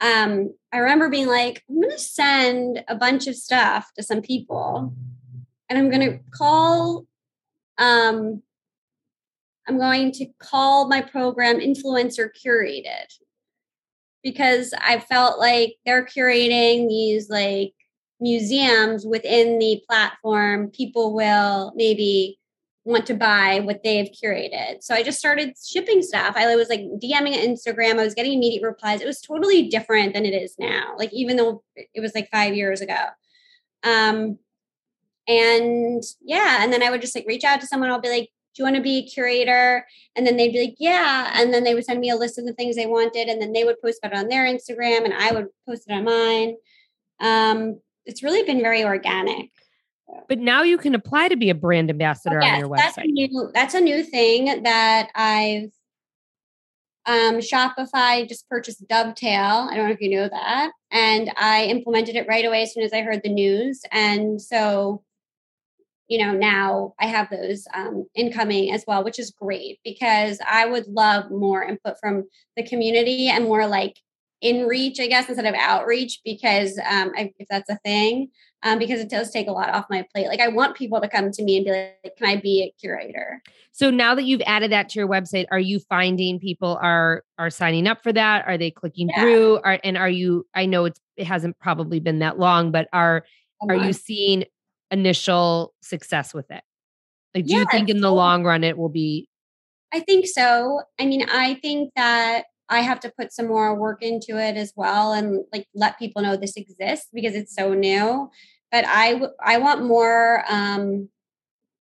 um, 0.01 0.53
I 0.71 0.77
remember 0.77 1.09
being 1.09 1.27
like, 1.27 1.63
I'm 1.67 1.81
to 1.81 1.97
send 1.97 2.83
a 2.87 2.95
bunch 2.95 3.27
of 3.27 3.35
stuff 3.35 3.89
to 3.97 4.03
some 4.03 4.21
people, 4.21 4.93
and 5.69 5.79
I'm 5.79 5.89
to 6.01 6.19
call. 6.31 7.05
Um, 7.77 8.43
I'm 9.67 9.77
going 9.77 10.11
to 10.13 10.25
call 10.39 10.87
my 10.87 11.01
program 11.01 11.59
influencer 11.59 12.29
curated 12.45 13.05
because 14.23 14.73
I 14.79 14.99
felt 14.99 15.39
like 15.39 15.75
they're 15.85 16.05
curating 16.05 16.87
these 16.87 17.29
like 17.29 17.73
museums 18.21 19.05
within 19.05 19.60
the 19.60 19.81
platform, 19.88 20.69
people 20.69 21.13
will 21.13 21.73
maybe 21.75 22.38
want 22.84 23.05
to 23.07 23.13
buy 23.13 23.60
what 23.60 23.84
they've 23.84 24.10
curated. 24.12 24.81
So 24.81 24.95
I 24.95 25.03
just 25.03 25.19
started 25.19 25.53
shipping 25.63 26.01
stuff. 26.01 26.36
I 26.36 26.55
was 26.55 26.69
like 26.69 26.81
DMing 26.81 27.36
at 27.36 27.47
Instagram. 27.47 27.99
I 27.99 28.03
was 28.03 28.15
getting 28.15 28.34
immediate 28.34 28.63
replies. 28.63 29.01
It 29.01 29.07
was 29.07 29.21
totally 29.21 29.67
different 29.67 30.13
than 30.13 30.25
it 30.25 30.34
is 30.34 30.55
now. 30.57 30.93
Like 30.97 31.13
even 31.13 31.38
though 31.38 31.63
it 31.75 32.01
was 32.01 32.15
like 32.15 32.29
five 32.31 32.55
years 32.55 32.81
ago. 32.81 32.97
Um, 33.84 34.39
and 35.27 36.03
yeah, 36.21 36.63
and 36.63 36.73
then 36.73 36.81
I 36.81 36.89
would 36.89 37.01
just 37.01 37.15
like 37.15 37.25
reach 37.27 37.43
out 37.43 37.62
to 37.62 37.67
someone. 37.67 37.89
I'll 37.89 38.01
be 38.01 38.10
like, 38.10 38.29
"Do 38.55 38.62
you 38.62 38.63
want 38.65 38.75
to 38.75 38.81
be 38.81 38.97
a 38.97 39.07
curator?" 39.07 39.86
And 40.15 40.25
then 40.25 40.36
they'd 40.36 40.51
be 40.51 40.62
like, 40.62 40.75
"Yeah." 40.79 41.31
And 41.36 41.53
then 41.53 41.63
they 41.63 41.75
would 41.75 41.86
send 41.86 41.99
me 41.99 42.10
a 42.10 42.15
list 42.15 42.39
of 42.39 42.45
the 42.45 42.53
things 42.53 42.75
they 42.75 42.88
wanted, 42.88 43.27
and 43.27 43.41
then 43.41 43.53
they 43.53 43.63
would 43.63 43.79
post 43.81 43.99
about 44.03 44.13
it 44.17 44.19
on 44.19 44.27
their 44.29 44.45
Instagram, 44.45 45.05
and 45.05 45.13
I 45.13 45.31
would 45.31 45.47
post 45.67 45.84
it 45.88 45.93
on 45.93 46.03
mine. 46.03 46.55
Um, 47.19 47.79
it's 48.05 48.23
really 48.23 48.43
been 48.43 48.61
very 48.61 48.83
organic. 48.83 49.49
But 50.27 50.39
now 50.39 50.63
you 50.63 50.77
can 50.77 50.93
apply 50.93 51.29
to 51.29 51.37
be 51.37 51.49
a 51.49 51.55
brand 51.55 51.89
ambassador 51.89 52.41
oh, 52.41 52.43
yes, 52.43 52.53
on 52.53 52.59
your 52.59 52.69
website. 52.69 52.77
That's 52.77 52.97
a, 52.97 53.07
new, 53.07 53.51
that's 53.53 53.73
a 53.75 53.81
new 53.81 54.03
thing 54.03 54.63
that 54.63 55.09
I've 55.15 55.71
um, 57.05 57.39
Shopify 57.39 58.27
just 58.27 58.47
purchased 58.49 58.87
Dovetale. 58.87 59.67
I 59.69 59.75
don't 59.75 59.87
know 59.87 59.93
if 59.93 60.01
you 60.01 60.09
know 60.11 60.29
that. 60.29 60.71
And 60.91 61.31
I 61.37 61.65
implemented 61.65 62.15
it 62.15 62.27
right 62.27 62.45
away 62.45 62.63
as 62.63 62.73
soon 62.73 62.83
as 62.83 62.93
I 62.93 63.01
heard 63.01 63.21
the 63.23 63.33
news. 63.33 63.81
And 63.91 64.41
so, 64.41 65.03
you 66.07 66.19
know, 66.19 66.33
now 66.33 66.93
I 66.99 67.07
have 67.07 67.29
those 67.29 67.65
um, 67.73 68.05
incoming 68.13 68.71
as 68.71 68.83
well, 68.87 69.03
which 69.03 69.17
is 69.17 69.31
great 69.31 69.79
because 69.83 70.39
I 70.47 70.65
would 70.65 70.87
love 70.87 71.31
more 71.31 71.63
input 71.63 71.95
from 71.99 72.25
the 72.55 72.63
community 72.63 73.29
and 73.29 73.45
more 73.45 73.65
like 73.65 73.97
in 74.41 74.65
reach, 74.65 74.99
I 74.99 75.08
guess, 75.08 75.30
instead 75.30 75.45
of 75.45 75.54
outreach, 75.56 76.19
because 76.25 76.80
um, 76.80 77.12
I, 77.15 77.32
if 77.38 77.47
that's 77.49 77.69
a 77.69 77.77
thing, 77.86 78.30
um, 78.63 78.80
because 78.80 78.99
it 78.99 79.10
does 79.10 79.32
take 79.32 79.47
a 79.47 79.51
lot 79.51 79.69
off 79.69 79.86
my 79.89 80.06
plate. 80.13 80.27
Like 80.27 80.39
I 80.39 80.47
want 80.47 80.75
people 80.75 80.99
to 80.99 81.08
come 81.08 81.32
to 81.32 81.43
me 81.43 81.58
and 81.58 81.65
be 81.65 81.71
like, 81.71 82.15
"Can 82.17 82.27
I 82.27 82.36
be 82.38 82.63
a 82.63 82.73
curator?" 82.80 83.41
So 83.71 83.89
now 83.89 84.15
that 84.15 84.23
you've 84.23 84.41
added 84.45 84.71
that 84.71 84.89
to 84.89 84.99
your 84.99 85.08
website, 85.08 85.45
are 85.51 85.60
you 85.60 85.80
finding 85.80 86.39
people 86.39 86.80
are 86.82 87.23
are 87.38 87.49
signing 87.49 87.88
up 87.88 88.04
for 88.04 88.13
that? 88.13 88.45
Are 88.47 88.58
they 88.58 88.71
clicking 88.71 89.10
yeah. 89.10 89.21
through? 89.21 89.60
Are 89.63 89.80
and 89.84 89.97
are 89.97 90.10
you? 90.10 90.45
I 90.54 90.65
know 90.65 90.86
it's 90.86 90.99
it 91.17 91.25
hasn't 91.25 91.60
probably 91.60 91.99
been 91.99 92.19
that 92.19 92.39
long, 92.39 92.71
but 92.71 92.88
are 92.93 93.23
are 93.69 93.75
you 93.75 93.93
seeing 93.93 94.45
initial 94.89 95.73
success 95.82 96.34
with 96.34 96.49
it? 96.49 96.63
Like, 97.34 97.45
do 97.45 97.54
yeah, 97.54 97.60
you 97.60 97.65
think 97.71 97.89
in 97.89 98.01
the 98.01 98.12
long 98.12 98.43
run 98.43 98.63
it 98.63 98.77
will 98.77 98.89
be? 98.89 99.30
I 99.93 99.99
think 99.99 100.25
so. 100.25 100.82
I 100.99 101.06
mean, 101.06 101.25
I 101.30 101.56
think 101.56 101.91
that 101.95 102.45
I 102.71 102.79
have 102.79 103.01
to 103.01 103.12
put 103.19 103.34
some 103.34 103.47
more 103.47 103.75
work 103.77 104.01
into 104.01 104.38
it 104.39 104.55
as 104.55 104.71
well 104.77 105.12
and 105.12 105.43
like 105.51 105.67
let 105.75 105.99
people 105.99 106.21
know 106.21 106.38
this 106.38 106.55
exists 106.55 107.10
because 107.13 107.36
it's 107.36 107.53
so 107.53 107.73
new. 107.73 108.31
But 108.71 108.86
I 108.88 109.21
I 109.43 109.57
want 109.57 109.84
more 109.84 110.45
um 110.49 111.10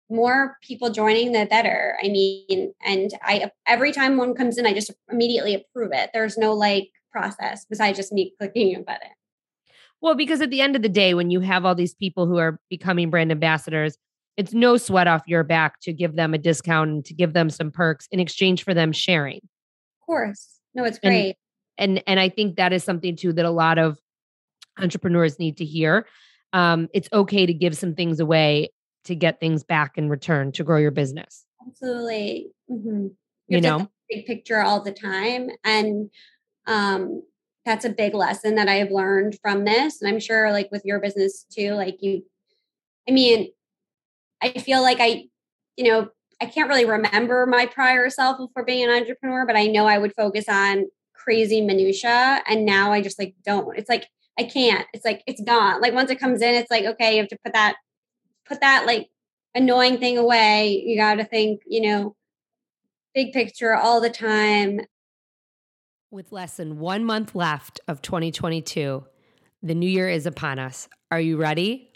more 0.09 0.57
people 0.63 0.89
joining 0.89 1.33
the 1.33 1.45
better 1.47 1.97
i 2.01 2.07
mean 2.07 2.73
and 2.85 3.11
i 3.23 3.51
every 3.67 3.91
time 3.91 4.17
one 4.17 4.37
comes 4.37 4.57
in 4.57 4.65
i 4.65 4.73
just 4.73 4.93
immediately 5.11 5.53
approve 5.53 5.91
it. 5.93 6.11
There's 6.15 6.39
no 6.39 6.53
like 6.53 6.91
process 7.11 7.67
besides 7.69 7.99
just 7.99 8.13
me 8.13 8.33
clicking 8.39 8.77
a 8.77 8.81
button. 8.83 9.11
Well 10.01 10.15
because 10.15 10.41
at 10.41 10.51
the 10.51 10.61
end 10.61 10.77
of 10.77 10.83
the 10.83 10.89
day 10.89 11.15
when 11.15 11.33
you 11.33 11.41
have 11.41 11.65
all 11.65 11.75
these 11.75 11.95
people 11.95 12.29
who 12.29 12.37
are 12.37 12.61
becoming 12.71 13.11
brand 13.11 13.33
ambassadors 13.33 13.99
it's 14.37 14.55
no 14.55 14.77
sweat 14.77 15.09
off 15.09 15.23
your 15.27 15.43
back 15.43 15.81
to 15.81 15.93
give 15.93 16.15
them 16.15 16.35
a 16.35 16.39
discount 16.39 16.91
and 16.91 17.05
to 17.07 17.13
give 17.15 17.33
them 17.33 17.51
some 17.51 17.73
perks 17.73 18.07
in 18.13 18.21
exchange 18.21 18.63
for 18.63 18.75
them 18.75 18.93
sharing. 18.93 19.39
Of 19.39 20.07
course 20.07 20.56
no 20.77 20.85
it's 20.85 21.01
great 21.01 21.37
and 21.77 21.99
and, 21.99 22.05
and 22.07 22.21
i 22.21 22.29
think 22.29 22.57
that 22.57 22.73
is 22.73 22.85
something 22.85 23.17
too 23.17 23.33
that 23.33 23.45
a 23.45 23.51
lot 23.51 23.79
of 23.79 23.99
entrepreneurs 24.79 25.39
need 25.41 25.57
to 25.57 25.65
hear 25.65 26.07
um, 26.53 26.89
it's 26.95 27.09
okay 27.13 27.45
to 27.45 27.53
give 27.53 27.77
some 27.77 27.95
things 27.95 28.21
away 28.21 28.71
to 29.05 29.15
get 29.15 29.41
things 29.41 29.65
back 29.65 29.97
in 29.97 30.09
return 30.09 30.53
to 30.53 30.65
grow 30.65 30.79
your 30.79 30.91
business. 30.91 31.45
Absolutely. 31.67 32.49
Mm-hmm. 32.71 33.07
You, 33.49 33.57
you 33.57 33.61
know, 33.61 33.89
big 34.09 34.27
picture 34.27 34.63
all 34.63 34.83
the 34.83 34.93
time. 34.93 35.49
And 35.65 36.11
um, 36.67 37.23
that's 37.65 37.85
a 37.85 37.91
big 37.91 38.15
lesson 38.15 38.57
that 38.57 38.69
I 38.69 38.77
have 38.77 38.91
learned 38.91 39.39
from 39.41 39.65
this. 39.65 40.01
And 40.01 40.09
I'm 40.09 40.21
sure, 40.21 40.51
like, 40.53 40.71
with 40.71 40.85
your 40.85 41.01
business 41.01 41.45
too, 41.51 41.75
like, 41.75 42.03
you, 42.03 42.25
I 43.09 43.13
mean, 43.13 43.49
I 44.43 44.51
feel 44.51 44.83
like 44.83 44.99
I, 45.01 45.25
you 45.77 45.91
know, 45.91 46.09
I 46.41 46.47
can't 46.47 46.69
really 46.69 46.85
remember 46.85 47.47
my 47.47 47.67
prior 47.67 48.11
self 48.11 48.39
before 48.39 48.65
being 48.65 48.85
an 48.85 48.91
entrepreneur, 48.91 49.47
but 49.47 49.57
I 49.57 49.67
know 49.67 49.87
I 49.87 49.99
would 49.99 50.15
focus 50.15 50.49
on 50.49 50.87
crazy 51.15 51.61
minutia. 51.61 52.43
And 52.47 52.67
now 52.67 52.93
I 52.93 53.01
just 53.01 53.19
like 53.19 53.35
don't. 53.45 53.77
It's 53.77 53.89
like 53.89 54.07
I 54.39 54.45
can't. 54.45 54.87
It's 54.93 55.05
like 55.05 55.23
it's 55.27 55.41
gone. 55.41 55.81
Like 55.81 55.95
once 55.95 56.11
it 56.11 56.21
comes 56.21 56.43
in, 56.43 56.55
it's 56.55 56.71
like 56.71 56.85
okay, 56.85 57.15
you 57.15 57.21
have 57.21 57.29
to 57.29 57.39
put 57.45 57.55
that 57.55 57.77
put 58.47 58.61
that 58.61 58.87
like 58.87 59.09
annoying 59.55 59.99
thing 59.99 60.19
away. 60.19 60.83
You 60.87 60.97
got 60.97 61.15
to 61.15 61.25
think, 61.25 61.63
you 61.67 61.81
know, 61.81 62.15
big 63.15 63.33
picture 63.33 63.75
all 63.75 64.01
the 64.01 64.11
time. 64.11 64.81
With 66.11 66.31
less 66.31 66.59
than 66.59 66.79
one 66.79 67.05
month 67.05 67.35
left 67.35 67.81
of 67.89 68.03
2022, 68.03 69.05
the 69.63 69.75
new 69.75 69.89
year 69.89 70.09
is 70.09 70.27
upon 70.27 70.59
us. 70.59 70.89
Are 71.11 71.21
you 71.21 71.37
ready? 71.37 71.91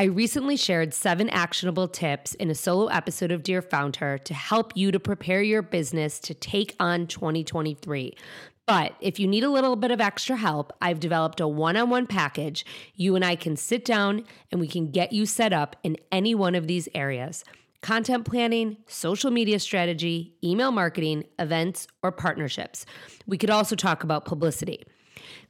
I 0.00 0.04
recently 0.04 0.56
shared 0.56 0.94
seven 0.94 1.28
actionable 1.28 1.86
tips 1.86 2.32
in 2.32 2.48
a 2.48 2.54
solo 2.54 2.86
episode 2.86 3.30
of 3.30 3.42
Dear 3.42 3.60
Founder 3.60 4.16
to 4.16 4.32
help 4.32 4.74
you 4.74 4.90
to 4.92 4.98
prepare 4.98 5.42
your 5.42 5.60
business 5.60 6.18
to 6.20 6.32
take 6.32 6.74
on 6.80 7.06
2023. 7.06 8.16
But 8.64 8.94
if 9.02 9.20
you 9.20 9.28
need 9.28 9.44
a 9.44 9.50
little 9.50 9.76
bit 9.76 9.90
of 9.90 10.00
extra 10.00 10.36
help, 10.36 10.72
I've 10.80 11.00
developed 11.00 11.38
a 11.40 11.46
one 11.46 11.76
on 11.76 11.90
one 11.90 12.06
package. 12.06 12.64
You 12.94 13.14
and 13.14 13.22
I 13.22 13.36
can 13.36 13.56
sit 13.56 13.84
down 13.84 14.24
and 14.50 14.58
we 14.58 14.68
can 14.68 14.90
get 14.90 15.12
you 15.12 15.26
set 15.26 15.52
up 15.52 15.76
in 15.82 15.98
any 16.10 16.34
one 16.34 16.54
of 16.54 16.66
these 16.66 16.88
areas 16.94 17.44
content 17.82 18.24
planning, 18.24 18.78
social 18.86 19.30
media 19.30 19.58
strategy, 19.58 20.34
email 20.42 20.72
marketing, 20.72 21.24
events, 21.38 21.86
or 22.02 22.10
partnerships. 22.10 22.86
We 23.26 23.36
could 23.36 23.50
also 23.50 23.76
talk 23.76 24.02
about 24.02 24.24
publicity. 24.24 24.82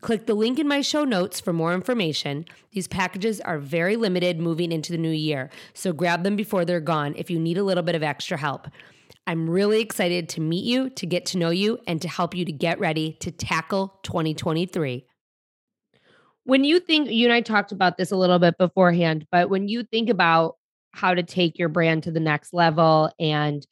Click 0.01 0.27
the 0.27 0.35
link 0.35 0.59
in 0.59 0.69
my 0.69 0.81
show 0.81 1.05
notes 1.05 1.41
for 1.41 1.53
more 1.53 1.75
information. 1.75 2.45
These 2.73 2.89
packages 2.89 3.41
are 3.41 3.59
very 3.59 3.97
limited 3.97 4.39
moving 4.39 4.73
into 4.73 4.93
the 4.93 4.99
new 4.99 5.11
year, 5.11 5.51
so 5.75 5.93
grab 5.93 6.23
them 6.23 6.37
before 6.37 6.65
they're 6.65 6.81
gone 6.81 7.15
if 7.17 7.31
you 7.31 7.39
need 7.39 7.59
a 7.59 7.65
little 7.65 7.83
bit 7.83 7.95
of 7.95 8.03
extra 8.03 8.37
help. 8.37 8.69
I'm 9.27 9.49
really 9.49 9.81
excited 9.81 10.29
to 10.31 10.41
meet 10.41 10.65
you, 10.65 10.91
to 10.91 11.07
get 11.07 11.27
to 11.27 11.39
know 11.39 11.51
you, 11.51 11.79
and 11.87 12.01
to 12.03 12.09
help 12.09 12.35
you 12.35 12.45
to 12.45 12.53
get 12.53 12.81
ready 12.81 13.17
to 13.21 13.31
tackle 13.31 13.99
2023. 14.03 15.07
When 16.45 16.65
you 16.65 16.81
think, 16.81 17.11
you 17.11 17.27
and 17.27 17.33
I 17.33 17.43
talked 17.43 17.71
about 17.71 17.97
this 17.97 18.11
a 18.11 18.17
little 18.17 18.39
bit 18.39 18.59
beforehand, 18.59 19.27
but 19.31 19.51
when 19.51 19.69
you 19.69 19.85
think 19.85 20.09
about 20.09 20.57
how 20.93 21.15
to 21.15 21.23
take 21.23 21.59
your 21.59 21.69
brand 21.69 22.05
to 22.05 22.11
the 22.11 22.21
next 22.21 22.53
level 22.53 23.11
and 23.19 23.67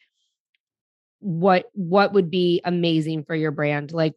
what 1.20 1.66
what 1.74 2.12
would 2.12 2.30
be 2.30 2.60
amazing 2.64 3.24
for 3.24 3.34
your 3.34 3.50
brand 3.50 3.92
like 3.92 4.14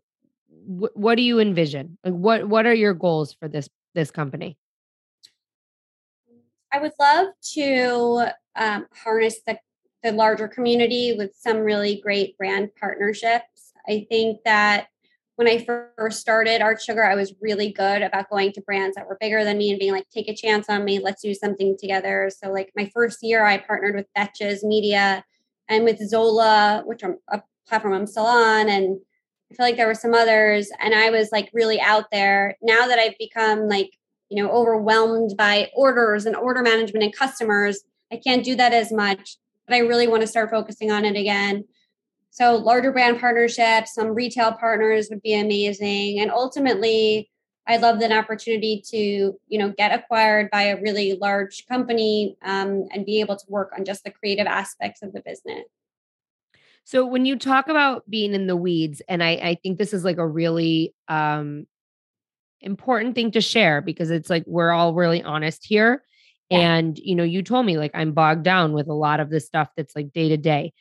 wh- 0.66 0.96
what 0.96 1.16
do 1.16 1.24
you 1.24 1.40
envision 1.40 1.98
like 2.04 2.14
what 2.14 2.48
what 2.48 2.66
are 2.66 2.74
your 2.74 2.94
goals 2.94 3.34
for 3.34 3.48
this 3.48 3.70
this 3.96 4.12
company 4.12 4.58
i 6.72 6.80
would 6.80 6.94
love 7.00 7.28
to 7.42 8.26
um, 8.56 8.86
harness 9.04 9.42
the 9.48 9.58
the 10.04 10.12
larger 10.12 10.48
community 10.48 11.14
with 11.18 11.32
some 11.36 11.60
really 11.60 12.00
great 12.02 12.38
brand 12.38 12.70
partnerships. 12.80 13.74
I 13.88 14.06
think 14.10 14.40
that 14.46 14.88
when 15.36 15.48
I 15.48 15.66
first 15.98 16.20
started 16.20 16.62
Art 16.62 16.82
Sugar, 16.82 17.04
I 17.04 17.16
was 17.16 17.34
really 17.42 17.72
good 17.72 18.02
about 18.02 18.30
going 18.30 18.52
to 18.54 18.62
brands 18.62 18.96
that 18.96 19.08
were 19.08 19.18
bigger 19.20 19.44
than 19.44 19.58
me 19.58 19.72
and 19.72 19.80
being 19.80 19.92
like, 19.92 20.10
take 20.10 20.28
a 20.28 20.36
chance 20.36 20.70
on 20.70 20.86
me, 20.86 21.00
let's 21.00 21.22
do 21.22 21.34
something 21.34 21.78
together. 21.80 22.30
So, 22.36 22.52
like 22.52 22.72
my 22.76 22.90
first 22.94 23.20
year, 23.24 23.44
I 23.46 23.58
partnered 23.58 23.96
with 23.96 24.08
Betches 24.18 24.64
Media 24.64 25.24
and 25.68 25.84
with 25.84 26.00
Zola, 26.08 26.84
which 26.86 27.04
I'm 27.04 27.18
a 27.30 27.42
platform 27.68 27.94
I'm 27.94 28.08
still 28.08 28.26
on, 28.26 28.70
and 28.70 29.00
I 29.52 29.56
feel 29.56 29.66
like 29.66 29.78
there 29.78 29.88
were 29.88 29.94
some 29.94 30.14
others. 30.14 30.70
And 30.80 30.96
I 30.96 31.10
was 31.10 31.30
like 31.32 31.50
really 31.54 31.80
out 31.82 32.06
there. 32.12 32.58
Now 32.62 32.88
that 32.88 33.00
I've 33.00 33.18
become 33.18 33.68
like, 33.68 33.92
you 34.30 34.42
know, 34.42 34.50
overwhelmed 34.50 35.36
by 35.38 35.70
orders 35.76 36.26
and 36.26 36.36
order 36.36 36.62
management 36.62 37.04
and 37.04 37.16
customers, 37.16 37.82
I 38.12 38.18
can't 38.18 38.46
do 38.46 38.56
that 38.56 38.74
as 38.74 38.92
much 38.92 39.38
but 39.72 39.78
I 39.78 39.80
really 39.80 40.08
want 40.08 40.22
to 40.22 40.28
start 40.28 40.50
focusing 40.50 40.92
on 40.92 41.06
it 41.06 41.16
again. 41.16 41.64
So 42.30 42.58
larger 42.58 42.92
brand 42.92 43.22
partnerships, 43.22 43.94
some 43.94 44.10
retail 44.10 44.52
partners 44.52 45.08
would 45.10 45.22
be 45.22 45.34
amazing. 45.34 46.20
And 46.20 46.30
ultimately, 46.30 47.30
I 47.68 47.78
love 47.78 48.02
an 48.02 48.12
opportunity 48.12 48.84
to, 48.88 48.98
you 49.48 49.60
know, 49.60 49.74
get 49.78 49.98
acquired 49.98 50.50
by 50.52 50.64
a 50.64 50.82
really 50.82 51.18
large 51.22 51.66
company 51.68 52.36
um, 52.42 52.88
and 52.92 53.06
be 53.06 53.22
able 53.22 53.38
to 53.38 53.46
work 53.48 53.72
on 53.78 53.86
just 53.86 54.04
the 54.04 54.12
creative 54.12 54.48
aspects 54.48 55.02
of 55.02 55.14
the 55.14 55.22
business. 55.22 55.64
So 56.92 57.06
when 57.06 57.26
you 57.26 57.38
talk 57.38 57.70
about 57.70 58.04
being 58.10 58.34
in 58.34 58.48
the 58.48 58.56
weeds, 58.58 59.02
and 59.08 59.24
I, 59.24 59.30
I 59.30 59.58
think 59.64 59.78
this 59.78 59.94
is 59.94 60.04
like 60.04 60.18
a 60.18 60.28
really 60.28 60.94
um, 61.08 61.66
important 62.60 63.16
thing 63.16 63.32
to 63.32 63.40
share 63.40 63.80
because 63.80 64.12
it's 64.12 64.30
like 64.30 64.44
we're 64.46 64.72
all 64.72 64.94
really 64.94 65.24
honest 65.24 65.66
here. 65.66 66.04
And, 66.50 67.00
you 67.00 67.16
know, 67.16 67.24
you 67.24 67.44
told 67.44 67.66
me 67.66 67.78
like 67.78 67.92
I'm 67.94 68.12
bogged 68.12 68.44
down 68.44 68.74
with 68.74 68.90
a 68.90 68.94
lot 68.94 69.22
of 69.22 69.30
this 69.30 69.46
stuff 69.46 69.70
that's 69.78 69.96
like 69.96 70.12
day 70.12 70.28
to 70.28 70.36
day. 70.36 70.74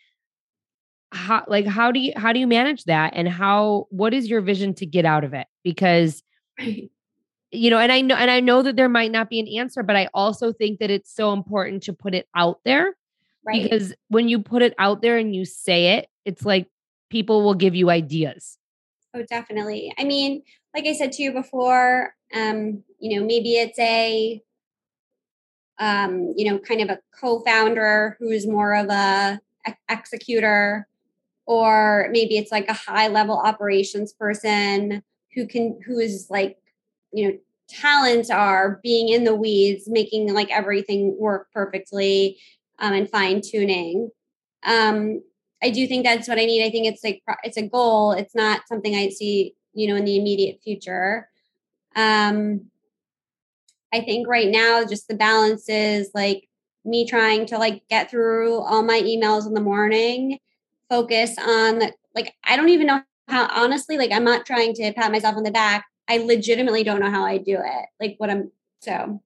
How 1.12 1.44
like 1.46 1.66
how 1.66 1.92
do 1.92 2.00
you 2.00 2.12
how 2.16 2.32
do 2.32 2.40
you 2.40 2.48
manage 2.48 2.82
that 2.86 3.12
and 3.14 3.28
how 3.28 3.86
what 3.90 4.12
is 4.12 4.28
your 4.28 4.40
vision 4.40 4.74
to 4.74 4.86
get 4.86 5.04
out 5.04 5.22
of 5.22 5.32
it? 5.32 5.46
Because 5.62 6.24
you 6.58 7.70
know, 7.70 7.78
and 7.78 7.92
I 7.92 8.00
know 8.00 8.16
and 8.16 8.32
I 8.32 8.40
know 8.40 8.62
that 8.62 8.74
there 8.74 8.88
might 8.88 9.12
not 9.12 9.30
be 9.30 9.38
an 9.38 9.46
answer, 9.46 9.84
but 9.84 9.94
I 9.94 10.08
also 10.12 10.52
think 10.52 10.80
that 10.80 10.90
it's 10.90 11.14
so 11.14 11.32
important 11.32 11.84
to 11.84 11.92
put 11.92 12.16
it 12.16 12.26
out 12.34 12.58
there. 12.64 12.96
Right. 13.44 13.62
Because 13.62 13.94
when 14.08 14.28
you 14.28 14.40
put 14.40 14.62
it 14.62 14.74
out 14.78 15.02
there 15.02 15.16
and 15.16 15.34
you 15.34 15.44
say 15.44 15.98
it, 15.98 16.08
it's 16.24 16.44
like 16.44 16.68
people 17.10 17.42
will 17.42 17.54
give 17.54 17.74
you 17.74 17.90
ideas. 17.90 18.58
Oh, 19.14 19.24
definitely. 19.28 19.92
I 19.98 20.04
mean, 20.04 20.42
like 20.74 20.86
I 20.86 20.92
said 20.92 21.12
to 21.12 21.22
you 21.22 21.32
before, 21.32 22.14
um, 22.34 22.84
you 22.98 23.18
know, 23.18 23.26
maybe 23.26 23.54
it's 23.54 23.78
a 23.78 24.42
um, 25.80 26.34
you 26.36 26.50
know, 26.50 26.58
kind 26.58 26.82
of 26.82 26.90
a 26.90 26.98
co-founder 27.18 28.16
who's 28.20 28.46
more 28.46 28.74
of 28.74 28.90
a 28.90 29.40
executor, 29.88 30.86
or 31.46 32.08
maybe 32.12 32.36
it's 32.36 32.52
like 32.52 32.68
a 32.68 32.74
high 32.74 33.08
level 33.08 33.38
operations 33.38 34.12
person 34.12 35.02
who 35.34 35.46
can 35.46 35.80
who 35.86 35.98
is 35.98 36.26
like, 36.28 36.58
you 37.12 37.26
know, 37.28 37.38
talents 37.68 38.30
are 38.30 38.78
being 38.82 39.08
in 39.08 39.24
the 39.24 39.34
weeds, 39.34 39.88
making 39.88 40.32
like 40.34 40.50
everything 40.50 41.16
work 41.18 41.48
perfectly 41.52 42.38
um, 42.80 42.92
and 42.92 43.10
fine 43.10 43.40
tuning. 43.40 44.10
Um, 44.64 45.22
I 45.62 45.70
do 45.70 45.86
think 45.86 46.04
that's 46.04 46.28
what 46.28 46.38
I 46.38 46.44
need. 46.44 46.64
I 46.64 46.70
think 46.70 46.86
it's 46.86 47.04
like 47.04 47.22
it's 47.44 47.56
a 47.56 47.68
goal. 47.68 48.12
It's 48.12 48.34
not 48.34 48.62
something 48.66 48.94
I 48.94 49.10
see, 49.10 49.54
you 49.74 49.88
know, 49.88 49.96
in 49.96 50.04
the 50.04 50.18
immediate 50.18 50.60
future. 50.62 51.28
Um, 51.96 52.70
I 53.92 54.00
think 54.00 54.28
right 54.28 54.48
now, 54.48 54.84
just 54.84 55.08
the 55.08 55.14
balance 55.14 55.68
is 55.68 56.10
like 56.14 56.48
me 56.84 57.06
trying 57.06 57.46
to 57.46 57.58
like 57.58 57.82
get 57.88 58.10
through 58.10 58.60
all 58.60 58.82
my 58.82 59.00
emails 59.00 59.46
in 59.46 59.54
the 59.54 59.60
morning, 59.60 60.38
focus 60.88 61.36
on 61.38 61.82
like, 62.14 62.34
I 62.44 62.56
don't 62.56 62.68
even 62.68 62.86
know 62.86 63.02
how, 63.28 63.48
honestly, 63.50 63.96
like, 63.96 64.12
I'm 64.12 64.24
not 64.24 64.46
trying 64.46 64.74
to 64.74 64.92
pat 64.92 65.12
myself 65.12 65.36
on 65.36 65.42
the 65.44 65.50
back. 65.50 65.86
I 66.08 66.18
legitimately 66.18 66.82
don't 66.82 67.00
know 67.00 67.10
how 67.10 67.24
I 67.24 67.38
do 67.38 67.56
it. 67.56 67.86
Like, 68.00 68.14
what 68.18 68.30
I'm 68.30 68.50
so. 68.80 69.22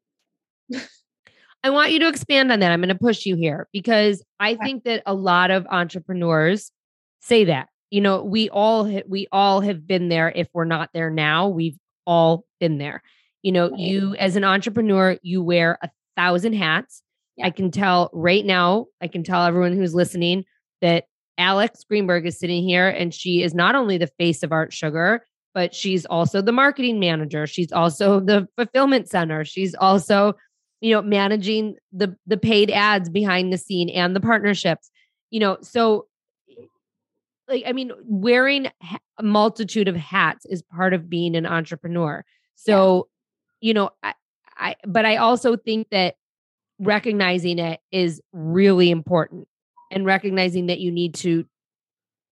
I 1.65 1.71
want 1.71 1.93
you 1.93 1.99
to 2.01 2.09
expand 2.09 2.53
on 2.53 2.61
that. 2.61 2.71
I'm 2.71 2.81
going 2.81 2.91
to 2.91 2.95
push 2.95 3.25
you 3.25 3.37
here 3.37 3.69
because 3.73 4.23
I 4.39 4.55
think 4.55 4.85
that 4.85 5.03
a 5.07 5.15
lot 5.15 5.51
of 5.51 5.67
entrepreneurs 5.67 6.71
say 7.23 7.45
that. 7.45 7.69
You 7.91 8.03
know, 8.03 8.23
we 8.23 8.51
all 8.51 8.85
we 9.09 9.29
all 9.33 9.63
have 9.63 9.87
been 9.87 10.11
there 10.11 10.31
if 10.31 10.47
we're 10.53 10.67
not 10.67 10.91
there 10.93 11.09
now, 11.09 11.49
we've 11.49 11.79
all 12.07 12.45
been 12.61 12.77
there. 12.77 13.03
You 13.43 13.53
know, 13.53 13.75
you 13.77 14.15
as 14.17 14.37
an 14.37 14.45
entrepreneur, 14.45 15.19
you 15.23 15.43
wear 15.43 15.79
a 15.83 15.89
thousand 16.17 16.53
hats. 16.53 17.03
Yeah. 17.37 17.47
I 17.47 17.51
can 17.51 17.71
tell 17.71 18.11
right 18.13 18.45
now, 18.45 18.87
I 19.01 19.09
can 19.09 19.25
tell 19.25 19.45
everyone 19.45 19.73
who's 19.73 19.95
listening 19.95 20.45
that 20.83 21.07
Alex 21.39 21.83
Greenberg 21.85 22.27
is 22.27 22.39
sitting 22.39 22.63
here 22.63 22.89
and 22.89 23.13
she 23.13 23.43
is 23.43 23.55
not 23.55 23.75
only 23.75 23.97
the 23.97 24.11
face 24.19 24.43
of 24.43 24.53
Art 24.53 24.73
Sugar, 24.73 25.25
but 25.55 25.75
she's 25.75 26.05
also 26.05 26.43
the 26.43 26.53
marketing 26.53 27.01
manager. 27.01 27.47
She's 27.47 27.73
also 27.73 28.21
the 28.21 28.47
fulfillment 28.57 29.09
center. 29.09 29.45
She's 29.45 29.75
also, 29.75 30.35
you 30.85 30.95
know, 30.95 31.01
managing 31.01 31.77
the 31.93 32.15
the 32.27 32.37
paid 32.37 32.71
ads 32.71 33.09
behind 33.09 33.51
the 33.51 33.57
scene 33.57 33.89
and 33.89 34.15
the 34.15 34.21
partnerships. 34.21 34.91
You 35.31 35.41
know, 35.41 35.57
so 35.63 36.09
like 37.49 37.63
I 37.67 37.73
mean, 37.73 37.91
wearing 38.05 38.67
a 39.19 39.23
multitude 39.23 39.89
of 39.89 39.97
hats 39.97 40.45
is 40.45 40.61
part 40.61 40.93
of 40.93 41.09
being 41.09 41.37
an 41.37 41.47
entrepreneur. 41.47 42.23
So, 42.55 43.09
yeah. 43.63 43.69
you 43.69 43.75
know, 43.75 43.91
I, 44.03 44.13
I 44.59 44.77
but 44.87 45.07
I 45.07 45.17
also 45.17 45.57
think 45.57 45.89
that 45.89 46.17
recognizing 46.79 47.59
it 47.59 47.81
is 47.91 48.21
really 48.35 48.91
important 48.91 49.49
and 49.91 50.05
recognizing 50.05 50.67
that 50.67 50.81
you 50.81 50.93
need 50.93 51.15
to 51.15 51.47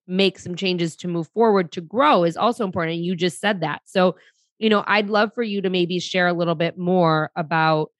make 0.06 0.38
some 0.38 0.56
changes 0.56 0.94
to 0.96 1.08
move 1.08 1.28
forward 1.28 1.72
to 1.72 1.80
grow 1.80 2.22
is 2.22 2.36
also 2.36 2.66
important 2.66 2.96
and 2.96 3.04
you 3.04 3.16
just 3.16 3.40
said 3.40 3.62
that. 3.62 3.80
So, 3.86 4.16
you 4.58 4.68
know, 4.68 4.84
I'd 4.86 5.08
love 5.08 5.30
for 5.34 5.42
you 5.42 5.62
to 5.62 5.70
maybe 5.70 5.98
share 6.00 6.26
a 6.26 6.34
little 6.34 6.54
bit 6.54 6.76
more 6.76 7.30
about 7.34 7.90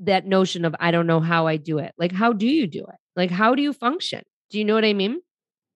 that 0.00 0.26
notion 0.26 0.64
of 0.64 0.74
I 0.80 0.90
don't 0.90 1.06
know 1.06 1.20
how 1.20 1.46
I 1.46 1.56
do 1.56 1.78
it. 1.78 1.92
Like 1.98 2.12
how 2.12 2.32
do 2.32 2.46
you 2.46 2.66
do 2.66 2.80
it? 2.80 2.98
Like 3.16 3.30
how 3.30 3.54
do 3.54 3.62
you 3.62 3.72
function? 3.72 4.22
Do 4.50 4.58
you 4.58 4.64
know 4.64 4.74
what 4.74 4.84
I 4.84 4.92
mean? 4.92 5.20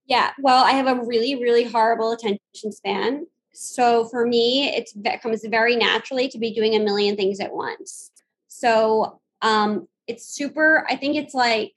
Yeah. 0.07 0.33
Well, 0.39 0.65
I 0.65 0.73
have 0.73 0.87
a 0.87 1.03
really, 1.05 1.35
really 1.37 1.65
horrible 1.65 2.13
attention 2.13 2.73
span. 2.73 3.27
So 3.53 4.07
for 4.07 4.27
me, 4.27 4.69
it 4.69 4.91
comes 5.23 5.45
very 5.47 5.77
naturally 5.77 6.29
to 6.29 6.39
be 6.39 6.53
doing 6.53 6.75
a 6.75 6.81
million 6.81 7.17
things 7.17 7.41
at 7.41 7.55
once. 7.55 8.11
So 8.49 9.21
um, 9.43 9.89
it's 10.07 10.27
super, 10.27 10.85
I 10.89 10.97
think 10.97 11.17
it's 11.17 11.35
like, 11.35 11.73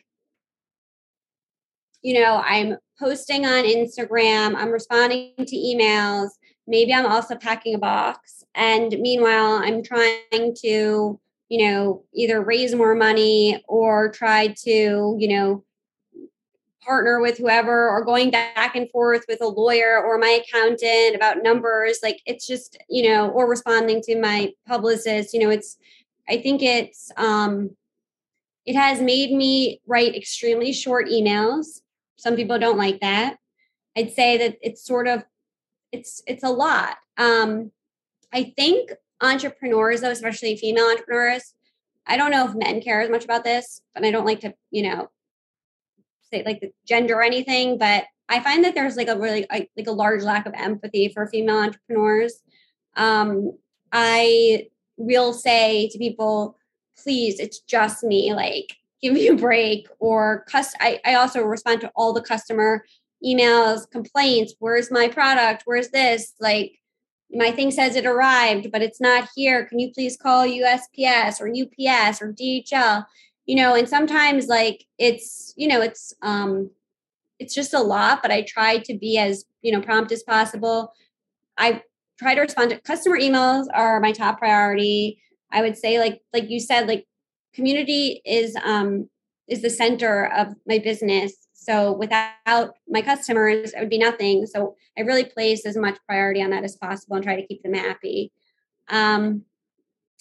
you 2.01 2.19
know, 2.19 2.41
I'm 2.43 2.77
posting 2.99 3.45
on 3.45 3.63
Instagram, 3.63 4.55
I'm 4.55 4.71
responding 4.71 5.33
to 5.38 5.55
emails, 5.55 6.29
maybe 6.65 6.93
I'm 6.93 7.05
also 7.05 7.36
packing 7.36 7.75
a 7.75 7.79
box. 7.79 8.43
And 8.55 8.95
meanwhile, 8.99 9.62
I'm 9.63 9.83
trying 9.83 10.55
to, 10.63 11.19
you 11.49 11.65
know, 11.65 12.03
either 12.13 12.41
raise 12.41 12.75
more 12.75 12.95
money 12.95 13.63
or 13.67 14.12
try 14.12 14.47
to, 14.65 15.15
you 15.19 15.27
know, 15.27 15.63
partner 16.83 17.19
with 17.19 17.38
whoever 17.38 17.89
or 17.89 18.03
going 18.03 18.31
back 18.31 18.75
and 18.75 18.89
forth 18.91 19.25
with 19.27 19.41
a 19.41 19.47
lawyer 19.47 20.01
or 20.01 20.17
my 20.17 20.41
accountant 20.41 21.17
about 21.17 21.43
numbers 21.43 21.99
like 22.01 22.21
it's 22.25 22.47
just 22.47 22.77
you 22.88 23.10
know 23.10 23.27
or 23.31 23.49
responding 23.49 24.01
to 24.01 24.17
my 24.17 24.53
publicist 24.65 25.33
you 25.33 25.39
know 25.41 25.49
it's 25.49 25.77
i 26.29 26.38
think 26.38 26.63
it's 26.63 27.12
um 27.17 27.71
it 28.67 28.75
has 28.75 29.01
made 29.01 29.31
me 29.31 29.81
write 29.88 30.13
extremely 30.13 30.73
short 30.73 31.07
emails. 31.07 31.79
Some 32.17 32.36
people 32.36 32.60
don't 32.60 32.77
like 32.77 32.99
that. 32.99 33.38
I'd 33.95 34.12
say 34.12 34.38
that 34.38 34.57
it's 34.62 34.86
sort 34.86 35.07
of 35.07 35.23
it's 35.91 36.21
it's 36.27 36.43
a 36.43 36.49
lot. 36.49 36.97
Um 37.17 37.71
i 38.33 38.53
think 38.57 38.91
entrepreneurs 39.21 40.01
though 40.01 40.12
especially 40.12 40.56
female 40.56 40.86
entrepreneurs 40.86 41.53
i 42.06 42.15
don't 42.15 42.32
know 42.32 42.45
if 42.45 42.56
men 42.56 42.82
care 42.82 43.01
as 43.01 43.10
much 43.10 43.25
about 43.25 43.43
this 43.43 43.82
but 43.93 44.06
i 44.06 44.12
don't 44.12 44.25
like 44.25 44.39
to 44.39 44.53
you 44.71 44.84
know 44.84 45.10
say 46.32 46.43
like 46.45 46.60
the 46.60 46.71
gender 46.86 47.15
or 47.15 47.23
anything, 47.23 47.77
but 47.77 48.06
I 48.30 48.39
find 48.39 48.63
that 48.63 48.75
there's 48.75 48.97
like 48.97 49.08
a 49.08 49.17
really 49.17 49.45
like 49.49 49.88
a 49.88 49.91
large 49.91 50.23
lack 50.23 50.45
of 50.45 50.53
empathy 50.56 51.10
for 51.10 51.27
female 51.27 51.58
entrepreneurs. 51.58 52.41
Um, 52.95 53.53
I 53.91 54.67
will 54.97 55.34
say 55.34 55.89
to 55.89 55.97
people, 55.97 56.58
please, 57.01 57.39
it's 57.39 57.60
just 57.60 58.03
me. 58.03 58.34
Like, 58.34 58.75
give 59.01 59.13
me 59.13 59.27
a 59.27 59.36
break. 59.36 59.88
Or 59.99 60.43
cust- 60.49 60.75
I, 60.80 60.99
I 61.06 61.15
also 61.15 61.43
respond 61.43 61.82
to 61.82 61.91
all 61.95 62.12
the 62.12 62.21
customer 62.21 62.84
emails, 63.25 63.89
complaints. 63.89 64.56
Where's 64.60 64.91
my 64.91 65.08
product? 65.08 65.63
Where's 65.65 65.89
this? 65.89 66.34
Like, 66.39 66.80
my 67.31 67.51
thing 67.51 67.71
says 67.71 67.95
it 67.95 68.05
arrived, 68.05 68.71
but 68.71 68.81
it's 68.81 69.01
not 69.01 69.29
here. 69.35 69.65
Can 69.65 69.79
you 69.79 69.91
please 69.93 70.17
call 70.17 70.45
USPS 70.45 71.41
or 71.41 71.49
UPS 71.49 72.21
or 72.21 72.33
DHL? 72.33 73.05
you 73.47 73.55
know 73.55 73.73
and 73.73 73.89
sometimes 73.89 74.47
like 74.47 74.85
it's 74.99 75.53
you 75.57 75.67
know 75.67 75.81
it's 75.81 76.13
um 76.21 76.69
it's 77.39 77.55
just 77.55 77.73
a 77.73 77.79
lot 77.79 78.21
but 78.21 78.29
i 78.29 78.43
try 78.43 78.77
to 78.77 78.95
be 78.95 79.17
as 79.17 79.45
you 79.63 79.71
know 79.71 79.81
prompt 79.81 80.11
as 80.11 80.21
possible 80.21 80.93
i 81.57 81.81
try 82.19 82.35
to 82.35 82.41
respond 82.41 82.69
to 82.69 82.79
customer 82.81 83.17
emails 83.17 83.65
are 83.73 83.99
my 83.99 84.11
top 84.11 84.37
priority 84.37 85.19
i 85.51 85.61
would 85.61 85.77
say 85.77 85.97
like 85.97 86.21
like 86.33 86.49
you 86.49 86.59
said 86.59 86.87
like 86.87 87.07
community 87.55 88.21
is 88.25 88.55
um 88.63 89.09
is 89.47 89.61
the 89.61 89.69
center 89.69 90.27
of 90.35 90.53
my 90.67 90.77
business 90.77 91.46
so 91.67 91.91
without 91.93 92.73
my 92.88 93.01
customers 93.01 93.73
it 93.73 93.80
would 93.80 93.89
be 93.89 93.97
nothing 93.97 94.45
so 94.45 94.75
i 94.97 95.01
really 95.01 95.25
place 95.25 95.65
as 95.65 95.75
much 95.75 95.97
priority 96.08 96.41
on 96.41 96.49
that 96.51 96.63
as 96.63 96.75
possible 96.75 97.15
and 97.15 97.25
try 97.25 97.36
to 97.36 97.47
keep 97.47 97.62
them 97.63 97.73
happy 97.73 98.32
um 98.89 99.43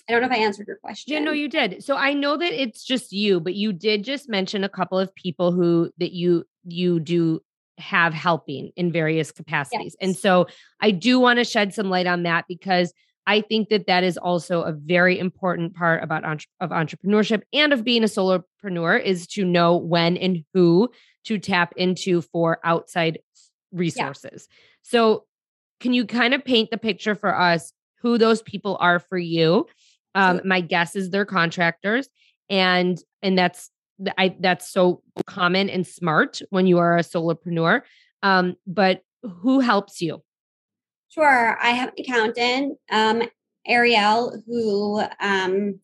I 0.09 0.13
don't 0.13 0.21
know 0.21 0.29
if 0.29 0.33
I 0.33 0.37
answered 0.37 0.69
your 0.69 0.77
question. 0.77 1.13
Yeah, 1.13 1.19
no, 1.19 1.33
you 1.33 1.49
did. 1.49 1.83
So 1.83 1.97
I 1.97 2.13
know 2.13 2.37
that 2.37 2.53
it's 2.53 2.85
just 2.85 3.13
you, 3.13 3.41
but 3.41 3.55
you 3.55 3.73
did 3.73 4.05
just 4.05 4.29
mention 4.29 4.63
a 4.63 4.69
couple 4.69 5.01
of 5.01 5.13
people 5.17 5.51
who 5.51 5.91
that 5.99 6.13
you 6.13 6.45
you 6.65 7.01
do 7.01 7.41
have 7.79 8.15
helping 8.15 8.71
in 8.77 8.93
various 8.93 9.33
capacities. 9.33 9.97
Yes. 10.01 10.09
And 10.09 10.17
so 10.17 10.47
I 10.81 10.93
do 10.93 11.19
want 11.19 11.39
to 11.39 11.45
shed 11.45 11.75
some 11.75 11.91
light 11.91 12.07
on 12.07 12.23
that 12.23 12.45
because 12.49 12.93
I 13.27 13.41
think 13.41 13.69
that 13.71 13.89
that 13.89 14.05
is 14.05 14.17
also 14.17 14.63
a 14.63 14.73
very 14.73 15.19
important 15.19 15.75
part 15.75 16.03
about 16.03 16.25
of 16.61 16.71
entrepreneurship 16.71 17.43
and 17.53 17.73
of 17.73 17.83
being 17.83 18.05
a 18.05 18.07
solopreneur 18.07 19.03
is 19.03 19.27
to 19.29 19.45
know 19.45 19.77
when 19.77 20.17
and 20.17 20.45
who 20.55 20.89
to 21.27 21.39
tap 21.39 21.73
into 21.77 22.23
for 22.23 22.59
outside 22.65 23.21
resources. 23.73 24.49
Yeah. 24.49 24.57
So 24.83 25.25
can 25.81 25.93
you 25.93 26.07
kind 26.07 26.35
of 26.35 26.45
paint 26.45 26.71
the 26.71 26.79
picture 26.79 27.15
for 27.15 27.39
us 27.39 27.73
who 28.01 28.19
those 28.19 28.43
people 28.43 28.77
are 28.81 28.99
for 28.99 29.19
you 29.19 29.67
um, 30.17 30.41
my 30.45 30.63
guess 30.63 30.97
is 30.97 31.11
they're 31.11 31.27
contractors, 31.27 32.09
and 32.49 32.99
and 33.23 33.39
that's 33.39 33.71
I 34.17 34.35
that's 34.41 34.69
so 34.69 35.03
common 35.27 35.69
and 35.69 35.87
smart 35.87 36.41
when 36.49 36.67
you 36.67 36.79
are 36.79 36.97
a 36.97 37.03
solopreneur. 37.03 37.83
Um, 38.23 38.57
but 38.67 39.03
who 39.23 39.61
helps 39.61 40.01
you? 40.01 40.23
Sure, 41.09 41.59
I 41.63 41.71
have 41.71 41.91
an 41.91 41.95
accountant, 41.99 42.79
um, 42.91 43.23
Ariel, 43.67 44.43
who 44.47 45.03
um, 45.21 45.81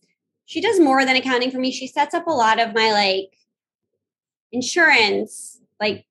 she 0.46 0.62
does 0.62 0.80
more 0.80 1.04
than 1.04 1.16
accounting 1.16 1.50
for 1.50 1.58
me. 1.58 1.70
She 1.70 1.86
sets 1.86 2.14
up 2.14 2.26
a 2.26 2.30
lot 2.30 2.58
of 2.58 2.74
my 2.74 2.90
like 2.90 3.36
insurance, 4.52 5.60
like 5.80 6.06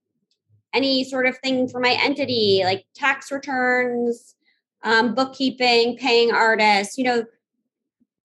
any 0.74 1.04
sort 1.04 1.26
of 1.26 1.38
thing 1.40 1.68
for 1.68 1.80
my 1.80 1.98
entity, 2.02 2.62
like 2.64 2.86
tax 2.96 3.32
returns, 3.32 4.36
um, 4.84 5.14
bookkeeping, 5.14 5.98
paying 5.98 6.32
artists, 6.32 6.98
you 6.98 7.04
know, 7.04 7.26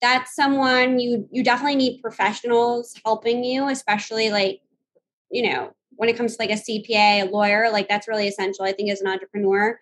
that's 0.01 0.35
someone 0.35 0.99
you 0.99 1.27
you 1.31 1.43
definitely 1.43 1.75
need 1.75 2.01
professionals 2.01 2.93
helping 3.03 3.43
you 3.43 3.67
especially 3.67 4.29
like 4.29 4.61
you 5.31 5.49
know 5.49 5.73
when 5.95 6.09
it 6.09 6.15
comes 6.15 6.35
to 6.35 6.41
like 6.41 6.51
a 6.51 6.53
cpa 6.53 7.23
a 7.23 7.23
lawyer 7.23 7.69
like 7.71 7.87
that's 7.89 8.07
really 8.07 8.27
essential 8.27 8.63
i 8.63 8.71
think 8.71 8.89
as 8.89 9.01
an 9.01 9.07
entrepreneur. 9.07 9.79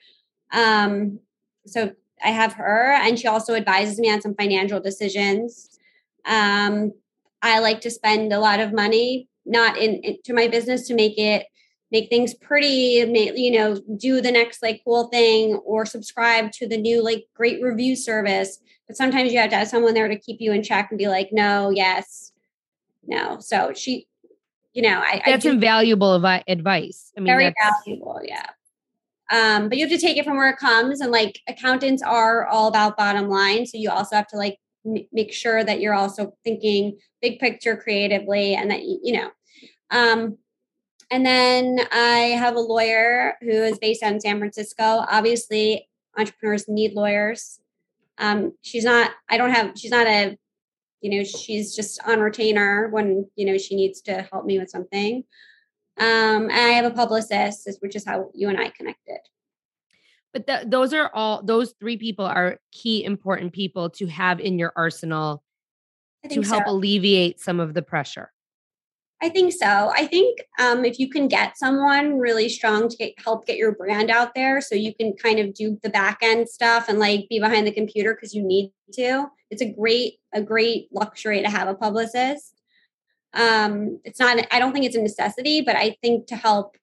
Um 0.51 1.19
so 1.65 1.91
i 2.23 2.29
have 2.29 2.53
her 2.53 2.93
and 2.93 3.19
she 3.19 3.27
also 3.27 3.55
advises 3.55 3.99
me 3.99 4.11
on 4.11 4.21
some 4.21 4.35
financial 4.35 4.79
decisions. 4.79 5.77
Um 6.25 6.93
i 7.41 7.59
like 7.59 7.81
to 7.81 7.91
spend 7.91 8.31
a 8.31 8.39
lot 8.39 8.59
of 8.59 8.73
money 8.73 9.27
not 9.45 9.77
in, 9.77 9.95
in 9.95 10.17
to 10.23 10.33
my 10.33 10.47
business 10.47 10.87
to 10.87 10.93
make 10.93 11.17
it 11.17 11.45
make 11.91 12.09
things 12.09 12.33
pretty 12.33 13.05
make, 13.05 13.33
you 13.35 13.51
know 13.51 13.79
do 13.97 14.21
the 14.21 14.31
next 14.31 14.61
like 14.61 14.81
cool 14.83 15.07
thing 15.07 15.55
or 15.65 15.85
subscribe 15.85 16.51
to 16.51 16.67
the 16.67 16.77
new 16.77 17.03
like 17.03 17.25
great 17.35 17.61
review 17.61 17.95
service 17.95 18.59
but 18.87 18.95
sometimes 18.95 19.33
you 19.33 19.39
have 19.39 19.49
to 19.49 19.55
have 19.55 19.67
someone 19.67 19.93
there 19.93 20.07
to 20.07 20.17
keep 20.17 20.39
you 20.39 20.51
in 20.51 20.61
check 20.61 20.87
and 20.91 20.97
be 20.97 21.07
like, 21.07 21.29
no, 21.31 21.69
yes, 21.71 22.31
no. 23.05 23.39
So 23.39 23.73
she, 23.73 24.07
you 24.73 24.83
know, 24.83 24.99
I 24.99 25.21
that's 25.25 25.45
I 25.45 25.49
invaluable 25.49 26.13
advice. 26.47 27.11
I 27.17 27.21
mean, 27.21 27.25
very 27.25 27.53
valuable. 27.85 28.21
Yeah. 28.23 28.45
Um, 29.31 29.69
but 29.69 29.77
you 29.79 29.87
have 29.87 29.91
to 29.91 30.05
take 30.05 30.17
it 30.17 30.25
from 30.25 30.37
where 30.37 30.49
it 30.49 30.57
comes. 30.57 31.01
And 31.01 31.11
like 31.11 31.39
accountants 31.47 32.03
are 32.03 32.45
all 32.45 32.67
about 32.67 32.97
bottom 32.97 33.27
line. 33.27 33.65
So 33.65 33.77
you 33.77 33.89
also 33.89 34.15
have 34.15 34.27
to 34.27 34.37
like 34.37 34.59
make 35.11 35.33
sure 35.33 35.63
that 35.63 35.79
you're 35.79 35.93
also 35.93 36.35
thinking 36.43 36.97
big 37.21 37.39
picture 37.39 37.75
creatively 37.75 38.55
and 38.55 38.71
that, 38.71 38.83
you 38.83 39.13
know, 39.13 39.29
um, 39.91 40.37
and 41.11 41.25
then 41.25 41.79
I 41.91 42.35
have 42.37 42.55
a 42.55 42.59
lawyer 42.59 43.35
who 43.41 43.51
is 43.51 43.77
based 43.77 44.03
in 44.03 44.19
San 44.19 44.39
Francisco. 44.39 45.05
Obviously, 45.09 45.87
entrepreneurs 46.17 46.67
need 46.67 46.93
lawyers. 46.93 47.59
Um, 48.17 48.53
she's 48.61 48.83
not, 48.83 49.11
I 49.29 49.37
don't 49.37 49.51
have, 49.51 49.77
she's 49.77 49.91
not 49.91 50.07
a, 50.07 50.37
you 51.01 51.11
know, 51.11 51.23
she's 51.23 51.75
just 51.75 51.99
on 52.07 52.21
retainer 52.21 52.89
when, 52.89 53.29
you 53.35 53.45
know, 53.45 53.57
she 53.57 53.75
needs 53.75 54.01
to 54.01 54.27
help 54.31 54.45
me 54.45 54.57
with 54.57 54.69
something. 54.69 55.23
Um, 55.97 56.49
I 56.51 56.73
have 56.73 56.85
a 56.85 56.91
publicist, 56.91 57.69
which 57.79 57.95
is 57.95 58.05
how 58.05 58.31
you 58.33 58.49
and 58.49 58.59
I 58.59 58.69
connected. 58.69 59.19
But 60.35 60.47
the, 60.47 60.65
those 60.67 60.93
are 60.93 61.09
all, 61.13 61.41
those 61.41 61.73
three 61.79 61.95
people 61.95 62.25
are 62.25 62.59
key 62.73 63.05
important 63.05 63.53
people 63.53 63.89
to 63.91 64.05
have 64.07 64.41
in 64.41 64.59
your 64.59 64.73
arsenal 64.75 65.41
to 66.29 66.41
help 66.41 66.65
so. 66.65 66.71
alleviate 66.71 67.39
some 67.39 67.61
of 67.61 67.73
the 67.73 67.81
pressure. 67.81 68.33
I 69.21 69.29
think 69.29 69.53
so. 69.53 69.93
I 69.95 70.05
think 70.05 70.39
um, 70.59 70.83
if 70.83 70.99
you 70.99 71.09
can 71.09 71.29
get 71.29 71.57
someone 71.57 72.19
really 72.19 72.49
strong 72.49 72.89
to 72.89 72.97
get, 72.97 73.13
help 73.17 73.47
get 73.47 73.55
your 73.55 73.71
brand 73.71 74.11
out 74.11 74.35
there, 74.35 74.59
so 74.59 74.75
you 74.75 74.93
can 74.93 75.13
kind 75.13 75.39
of 75.39 75.53
do 75.53 75.79
the 75.81 75.89
back 75.89 76.19
end 76.21 76.49
stuff 76.49 76.89
and 76.89 76.99
like 76.99 77.29
be 77.29 77.39
behind 77.39 77.65
the 77.65 77.71
computer 77.71 78.13
because 78.13 78.35
you 78.35 78.43
need 78.43 78.73
to. 78.93 79.27
It's 79.49 79.61
a 79.61 79.71
great 79.71 80.15
a 80.33 80.41
great 80.41 80.89
luxury 80.91 81.41
to 81.41 81.49
have 81.49 81.69
a 81.69 81.75
publicist. 81.75 82.61
Um, 83.33 84.01
it's 84.03 84.19
not. 84.19 84.45
I 84.51 84.59
don't 84.59 84.73
think 84.73 84.85
it's 84.85 84.97
a 84.97 85.01
necessity, 85.01 85.61
but 85.61 85.77
I 85.77 85.95
think 86.01 86.27
to 86.27 86.35
help, 86.35 86.75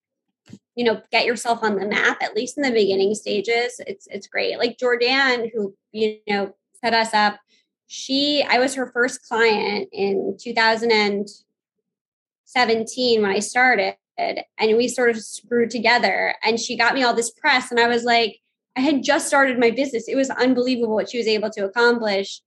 you 0.74 0.84
know, 0.84 1.02
get 1.10 1.26
yourself 1.26 1.62
on 1.62 1.76
the 1.76 1.86
map 1.86 2.22
at 2.22 2.34
least 2.34 2.56
in 2.56 2.62
the 2.62 2.70
beginning 2.70 3.14
stages, 3.14 3.78
it's 3.86 4.06
it's 4.10 4.26
great. 4.26 4.58
Like 4.58 4.78
Jordan, 4.78 5.50
who 5.54 5.74
you 5.92 6.18
know 6.28 6.54
set 6.82 6.94
us 6.94 7.12
up. 7.14 7.38
She, 7.86 8.44
I 8.48 8.58
was 8.58 8.74
her 8.74 8.90
first 8.92 9.28
client 9.28 9.88
in 9.92 10.36
2017 10.40 13.22
when 13.22 13.30
I 13.30 13.38
started 13.40 13.96
and 14.18 14.76
we 14.76 14.88
sort 14.88 15.10
of 15.10 15.18
screwed 15.18 15.70
together 15.70 16.34
and 16.42 16.58
she 16.58 16.76
got 16.76 16.94
me 16.94 17.02
all 17.02 17.14
this 17.14 17.30
press 17.30 17.70
and 17.70 17.78
I 17.78 17.88
was 17.88 18.04
like 18.04 18.38
I 18.76 18.80
had 18.80 19.02
just 19.02 19.26
started 19.26 19.58
my 19.58 19.70
business. 19.70 20.08
It 20.08 20.16
was 20.16 20.30
unbelievable 20.30 20.94
what 20.94 21.10
she 21.10 21.18
was 21.18 21.26
able 21.26 21.50
to 21.50 21.64
accomplish. 21.64 22.40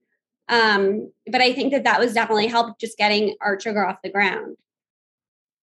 Um, 0.49 1.12
but 1.31 1.41
I 1.41 1.53
think 1.53 1.71
that 1.73 1.84
that 1.84 1.99
was 1.99 2.13
definitely 2.13 2.47
helped 2.47 2.81
just 2.81 2.97
getting 2.97 3.36
Art 3.41 3.62
Sugar 3.62 3.86
off 3.86 3.97
the 4.03 4.12
ground. 4.12 4.58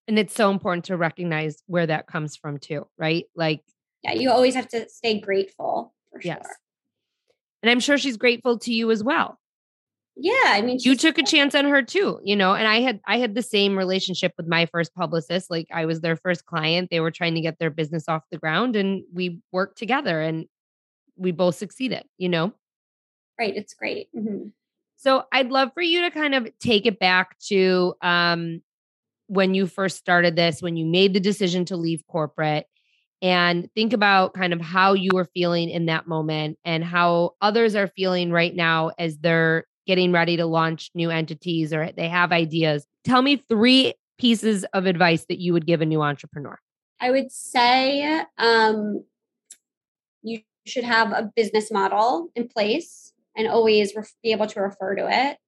And 0.08 0.18
it's 0.18 0.34
so 0.34 0.50
important 0.50 0.86
to 0.86 0.96
recognize 0.96 1.62
where 1.66 1.86
that 1.86 2.06
comes 2.06 2.36
from 2.36 2.58
too, 2.58 2.86
right? 2.98 3.26
Like, 3.36 3.62
yeah, 4.02 4.12
you 4.12 4.30
always 4.30 4.54
have 4.54 4.68
to 4.68 4.88
stay 4.88 5.20
grateful 5.20 5.94
for 6.10 6.20
yes. 6.22 6.38
sure. 6.42 6.56
And 7.62 7.70
I'm 7.70 7.80
sure 7.80 7.96
she's 7.98 8.16
grateful 8.16 8.58
to 8.60 8.72
you 8.72 8.90
as 8.90 9.04
well 9.04 9.38
yeah 10.16 10.32
i 10.46 10.60
mean 10.60 10.78
you 10.80 10.94
took 10.94 11.16
a 11.16 11.22
chance 11.22 11.54
on 11.54 11.64
her 11.64 11.82
too 11.82 12.20
you 12.22 12.36
know 12.36 12.54
and 12.54 12.68
i 12.68 12.80
had 12.80 13.00
i 13.06 13.18
had 13.18 13.34
the 13.34 13.42
same 13.42 13.78
relationship 13.78 14.32
with 14.36 14.46
my 14.46 14.66
first 14.66 14.94
publicist 14.94 15.50
like 15.50 15.66
i 15.72 15.86
was 15.86 16.00
their 16.00 16.16
first 16.16 16.44
client 16.44 16.90
they 16.90 17.00
were 17.00 17.10
trying 17.10 17.34
to 17.34 17.40
get 17.40 17.58
their 17.58 17.70
business 17.70 18.08
off 18.08 18.22
the 18.30 18.38
ground 18.38 18.76
and 18.76 19.04
we 19.12 19.40
worked 19.52 19.78
together 19.78 20.20
and 20.20 20.46
we 21.16 21.30
both 21.30 21.54
succeeded 21.54 22.04
you 22.18 22.28
know 22.28 22.52
right 23.38 23.56
it's 23.56 23.72
great 23.72 24.08
mm-hmm. 24.14 24.48
so 24.96 25.24
i'd 25.32 25.50
love 25.50 25.70
for 25.72 25.82
you 25.82 26.02
to 26.02 26.10
kind 26.10 26.34
of 26.34 26.46
take 26.58 26.84
it 26.84 26.98
back 26.98 27.38
to 27.38 27.94
um 28.02 28.60
when 29.32 29.54
you 29.54 29.66
first 29.66 29.96
started 29.96 30.36
this 30.36 30.60
when 30.60 30.76
you 30.76 30.84
made 30.84 31.14
the 31.14 31.20
decision 31.20 31.64
to 31.64 31.74
leave 31.74 32.06
corporate 32.06 32.66
and 33.22 33.70
think 33.74 33.94
about 33.94 34.34
kind 34.34 34.52
of 34.52 34.60
how 34.60 34.92
you 34.92 35.08
were 35.14 35.24
feeling 35.24 35.70
in 35.70 35.86
that 35.86 36.06
moment 36.06 36.58
and 36.66 36.84
how 36.84 37.30
others 37.40 37.74
are 37.74 37.86
feeling 37.86 38.30
right 38.30 38.54
now 38.54 38.90
as 38.98 39.16
they're 39.18 39.64
getting 39.86 40.12
ready 40.12 40.36
to 40.36 40.44
launch 40.44 40.90
new 40.94 41.08
entities 41.08 41.72
or 41.72 41.90
they 41.96 42.10
have 42.10 42.30
ideas. 42.30 42.86
Tell 43.04 43.22
me 43.22 43.36
three 43.48 43.94
pieces 44.18 44.66
of 44.74 44.84
advice 44.84 45.24
that 45.30 45.40
you 45.40 45.54
would 45.54 45.64
give 45.64 45.80
a 45.80 45.86
new 45.86 46.02
entrepreneur. 46.02 46.58
I 47.00 47.10
would 47.10 47.32
say 47.32 48.22
um, 48.36 49.02
you 50.22 50.40
should 50.66 50.84
have 50.84 51.10
a 51.12 51.32
business 51.34 51.72
model 51.72 52.28
in 52.36 52.48
place 52.48 53.14
and 53.34 53.48
always 53.48 53.94
be 54.22 54.32
able 54.32 54.46
to 54.48 54.60
refer 54.60 54.94
to 54.96 55.08
it. 55.10 55.38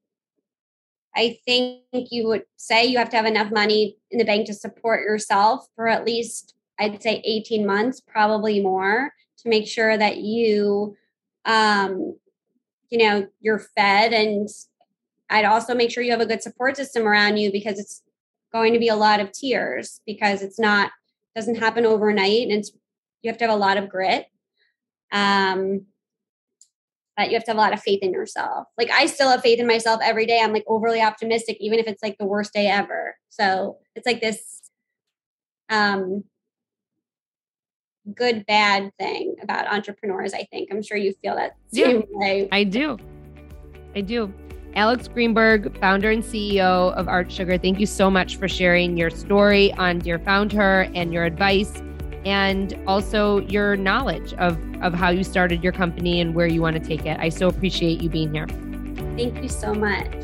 I 1.17 1.39
think 1.45 1.83
you 2.11 2.27
would 2.29 2.45
say 2.57 2.85
you 2.85 2.99
have 2.99 3.11
to 3.11 3.17
have 3.17 3.27
enough 3.27 3.53
money 3.53 3.97
in 4.11 4.19
the 4.19 4.25
bank 4.25 4.47
to 4.47 4.55
support 4.55 5.03
yourself 5.03 5.67
for 5.77 5.87
at 5.89 6.05
least, 6.05 6.55
I'd 6.79 7.03
say, 7.03 7.23
18 7.25 7.67
months, 7.67 8.01
probably 8.01 8.61
more, 8.61 9.13
to 9.39 9.49
make 9.49 9.69
sure 9.69 9.97
that 9.97 10.19
you 10.19 10.97
um, 11.45 12.17
you 12.91 12.99
know 12.99 13.27
you're 13.41 13.59
fed. 13.59 14.13
And 14.13 14.49
i'd 15.31 15.45
also 15.45 15.75
make 15.75 15.91
sure 15.91 16.03
you 16.03 16.11
have 16.11 16.21
a 16.21 16.27
good 16.27 16.43
support 16.43 16.77
system 16.77 17.09
around 17.09 17.39
you 17.39 17.51
because 17.51 17.79
it's 17.79 18.03
going 18.53 18.75
to 18.75 18.79
be 18.79 18.89
a 18.89 18.95
lot 18.95 19.21
of 19.21 19.33
tears 19.33 20.01
because 20.07 20.43
it's 20.43 20.59
not 20.59 20.91
doesn't 21.35 21.57
happen 21.57 21.87
overnight 21.87 22.43
and 22.43 22.53
it's 22.53 22.71
you 23.23 23.31
have 23.31 23.39
to 23.39 23.45
have 23.45 23.55
a 23.55 23.57
lot 23.57 23.77
of 23.77 23.89
grit. 23.89 24.27
Um 25.11 25.87
but 27.17 27.29
you 27.29 27.35
have 27.35 27.45
to 27.45 27.51
have 27.51 27.57
a 27.57 27.61
lot 27.61 27.73
of 27.73 27.81
faith 27.81 28.01
in 28.03 28.13
yourself. 28.13 28.67
Like 28.77 28.91
i 28.91 29.07
still 29.07 29.31
have 29.31 29.43
faith 29.43 29.61
in 29.61 29.67
myself 29.67 30.01
every 30.03 30.27
day. 30.27 30.41
I'm 30.43 30.53
like 30.53 30.65
overly 30.67 31.01
optimistic 31.01 31.57
even 31.61 31.79
if 31.79 31.87
it's 31.87 32.03
like 32.03 32.19
the 32.19 32.27
worst 32.27 32.53
day 32.53 32.67
ever. 32.67 33.17
So 33.29 33.79
it's 33.95 34.07
like 34.07 34.21
this 34.21 34.63
um 35.71 36.25
good 38.15 38.45
bad 38.47 38.93
thing 38.99 39.35
about 39.43 39.67
entrepreneurs 39.73 40.35
i 40.35 40.45
think. 40.51 40.69
I'm 40.71 40.83
sure 40.83 40.99
you 40.99 41.15
feel 41.23 41.37
that 41.37 41.57
yeah, 41.71 42.01
way. 42.11 42.49
I 42.53 42.65
do. 42.65 42.99
I 43.97 44.03
do. 44.03 44.33
Alex 44.75 45.09
greenberg 45.09 45.79
founder 45.79 46.11
and 46.11 46.23
ceo 46.23 46.93
of 46.95 47.07
art 47.07 47.31
sugar 47.31 47.57
thank 47.57 47.79
you 47.79 47.87
so 47.87 48.11
much 48.11 48.37
for 48.37 48.49
sharing 48.49 48.97
your 48.97 49.09
story 49.09 49.73
on 49.75 50.01
Dear 50.01 50.19
Founder 50.19 50.91
and 50.95 51.13
your 51.15 51.25
advice 51.25 51.81
and 52.25 52.79
also 52.87 53.41
your 53.41 53.77
knowledge 53.77 54.33
of 54.35 54.59
of 54.83 54.95
how 54.95 55.11
you 55.11 55.25
started 55.25 55.63
your 55.63 55.73
company 55.73 56.21
and 56.21 56.35
where 56.35 56.47
you 56.47 56.61
want 56.61 56.75
to 56.75 56.83
take 56.83 57.07
it 57.07 57.19
i 57.21 57.29
so 57.29 57.49
appreciate 57.49 58.01
you 58.01 58.09
being 58.09 58.33
here 58.33 58.47
thank 59.17 59.43
you 59.43 59.49
so 59.49 59.75
much 59.75 60.15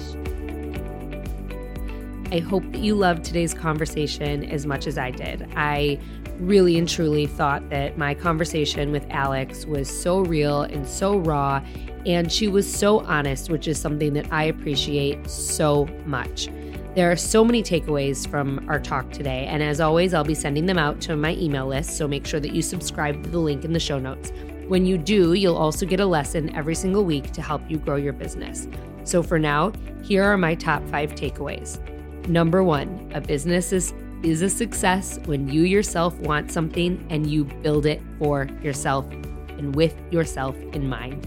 I 2.33 2.39
hope 2.39 2.63
that 2.71 2.79
you 2.79 2.95
loved 2.95 3.25
today's 3.25 3.53
conversation 3.53 4.45
as 4.45 4.65
much 4.65 4.87
as 4.87 4.97
I 4.97 5.11
did. 5.11 5.49
I 5.57 5.99
really 6.39 6.79
and 6.79 6.89
truly 6.89 7.27
thought 7.27 7.69
that 7.71 7.99
my 7.99 8.15
conversation 8.15 8.93
with 8.93 9.05
Alex 9.11 9.67
was 9.67 9.91
so 9.91 10.21
real 10.21 10.63
and 10.63 10.87
so 10.87 11.19
raw, 11.19 11.61
and 12.07 12.31
she 12.31 12.47
was 12.47 12.73
so 12.73 13.01
honest, 13.01 13.51
which 13.51 13.67
is 13.67 13.81
something 13.81 14.13
that 14.13 14.33
I 14.33 14.45
appreciate 14.45 15.29
so 15.29 15.87
much. 16.07 16.49
There 16.97 17.09
are 17.09 17.17
so 17.17 17.45
many 17.45 17.63
takeaways 17.63 18.29
from 18.29 18.69
our 18.69 18.81
talk 18.81 19.13
today, 19.13 19.47
and 19.47 19.63
as 19.63 19.81
always, 19.81 20.13
I'll 20.13 20.25
be 20.25 20.35
sending 20.35 20.67
them 20.67 20.77
out 20.77 21.01
to 21.03 21.17
my 21.17 21.35
email 21.37 21.69
list, 21.69 21.97
so 21.97 22.09
make 22.09 22.27
sure 22.27 22.41
that 22.41 22.53
you 22.53 22.63
subscribe 22.63 23.23
to 23.23 23.31
the 23.31 23.39
link 23.39 23.65
in 23.65 23.73
the 23.73 23.79
show 23.79 24.01
notes. 24.01 24.33
When 24.67 24.85
you 24.85 24.99
do, 24.99 25.35
you'll 25.35 25.57
also 25.57 25.87
get 25.87 26.01
a 26.01 26.07
lesson 26.07 26.53
every 26.57 26.75
single 26.75 27.05
week 27.05 27.31
to 27.31 27.43
help 27.43 27.63
you 27.71 27.79
grow 27.79 27.95
your 27.95 28.13
business. 28.13 28.67
So 29.05 29.23
for 29.23 29.39
now, 29.39 29.73
here 30.03 30.25
are 30.25 30.37
my 30.37 30.57
top 30.57 30.85
five 30.89 31.15
takeaways. 31.15 31.79
Number 32.27 32.65
one, 32.65 33.11
a 33.15 33.21
business 33.21 33.73
is 33.73 33.95
is 34.25 34.43
a 34.43 34.51
success 34.51 35.19
when 35.25 35.49
you 35.49 35.63
yourself 35.63 36.19
want 36.19 36.51
something 36.51 37.07
and 37.09 37.31
you 37.31 37.45
build 37.45 37.87
it 37.87 38.03
for 38.19 38.49
yourself 38.63 39.11
and 39.57 39.75
with 39.75 39.95
yourself 40.11 40.57
in 40.75 40.89
mind. 40.89 41.27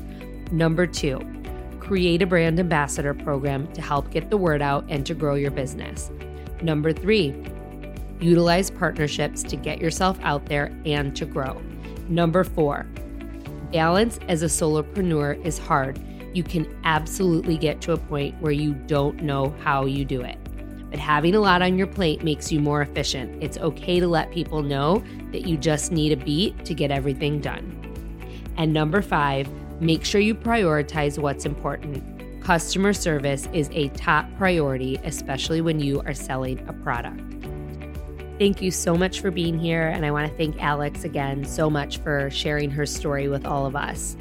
Number 0.52 0.86
two, 0.86 1.20
create 1.84 2.22
a 2.22 2.26
brand 2.26 2.60
ambassador 2.60 3.14
program 3.14 3.72
to 3.74 3.82
help 3.82 4.10
get 4.10 4.30
the 4.30 4.38
word 4.38 4.62
out 4.62 4.86
and 4.90 5.06
to 5.06 5.14
grow 5.14 5.36
your 5.36 5.52
business. 5.52 6.12
Number 6.62 6.94
three, 6.94 7.36
utilize 8.20 8.72
partnerships 8.72 9.44
to 9.44 9.56
get 9.56 9.80
yourself 9.80 10.18
out 10.24 10.46
there 10.46 10.76
and 10.86 11.16
to 11.16 11.26
grow. 11.26 11.62
Number 12.08 12.44
four, 12.44 12.88
balance 13.72 14.20
as 14.28 14.44
a 14.44 14.48
solopreneur 14.48 15.44
is 15.46 15.58
hard. 15.58 16.00
You 16.34 16.44
can 16.44 16.68
absolutely 16.84 17.58
get 17.58 17.82
to 17.82 17.92
a 17.92 17.98
point 17.98 18.40
where 18.42 18.52
you 18.52 18.74
don't 18.74 19.22
know 19.22 19.56
how 19.64 19.86
you 19.86 20.06
do 20.06 20.22
it 20.22 20.38
but 20.94 21.00
having 21.00 21.34
a 21.34 21.40
lot 21.40 21.64
on 21.64 21.76
your 21.76 21.88
plate 21.88 22.24
makes 22.24 22.52
you 22.52 22.60
more 22.60 22.84
efficient. 22.84 23.44
It's 23.44 23.58
okay 23.58 24.00
to 24.00 24.08
let 24.08 24.30
people 24.30 24.62
know 24.62 25.04
that 25.32 25.48
you 25.48 25.58
just 25.58 25.92
need 25.92 26.12
a 26.12 26.24
beat 26.24 26.66
to 26.66 26.76
get 26.76 26.92
everything 26.92 27.42
done. 27.42 27.66
And 28.58 28.72
number 28.74 29.02
five, 29.02 29.50
make 29.80 30.06
sure 30.06 30.22
you 30.22 30.36
prioritize 30.36 31.18
what's 31.18 31.46
important. 31.46 32.04
Customer 32.44 32.94
service 32.94 33.48
is 33.54 33.70
a 33.72 33.88
top 33.90 34.26
priority, 34.38 35.00
especially 35.04 35.62
when 35.62 35.80
you 35.80 36.02
are 36.02 36.14
selling 36.14 36.60
a 36.68 36.74
product. 36.74 37.22
Thank 38.40 38.62
you 38.62 38.72
so 38.72 38.96
much 38.96 39.22
for 39.22 39.32
being 39.32 39.58
here. 39.58 39.88
And 39.88 40.06
I 40.06 40.12
want 40.12 40.30
to 40.30 40.38
thank 40.38 40.62
Alex 40.62 41.04
again 41.04 41.46
so 41.46 41.70
much 41.70 42.00
for 42.00 42.30
sharing 42.30 42.70
her 42.72 42.86
story 42.86 43.28
with 43.30 43.46
all 43.46 43.66
of 43.66 43.76
us. 43.76 44.18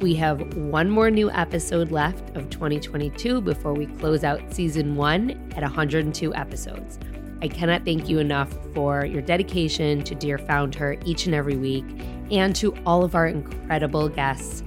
We 0.00 0.14
have 0.16 0.54
one 0.56 0.90
more 0.90 1.10
new 1.10 1.30
episode 1.30 1.90
left 1.90 2.36
of 2.36 2.50
2022 2.50 3.40
before 3.40 3.74
we 3.74 3.86
close 3.86 4.24
out 4.24 4.52
season 4.52 4.96
one 4.96 5.52
at 5.56 5.62
102 5.62 6.34
episodes. 6.34 6.98
I 7.42 7.48
cannot 7.48 7.84
thank 7.84 8.08
you 8.08 8.18
enough 8.18 8.54
for 8.74 9.04
your 9.06 9.22
dedication 9.22 10.02
to 10.04 10.14
Dear 10.14 10.36
Founder 10.36 10.98
each 11.04 11.26
and 11.26 11.34
every 11.34 11.56
week 11.56 11.84
and 12.30 12.54
to 12.56 12.74
all 12.84 13.04
of 13.04 13.14
our 13.14 13.26
incredible 13.26 14.08
guests. 14.08 14.62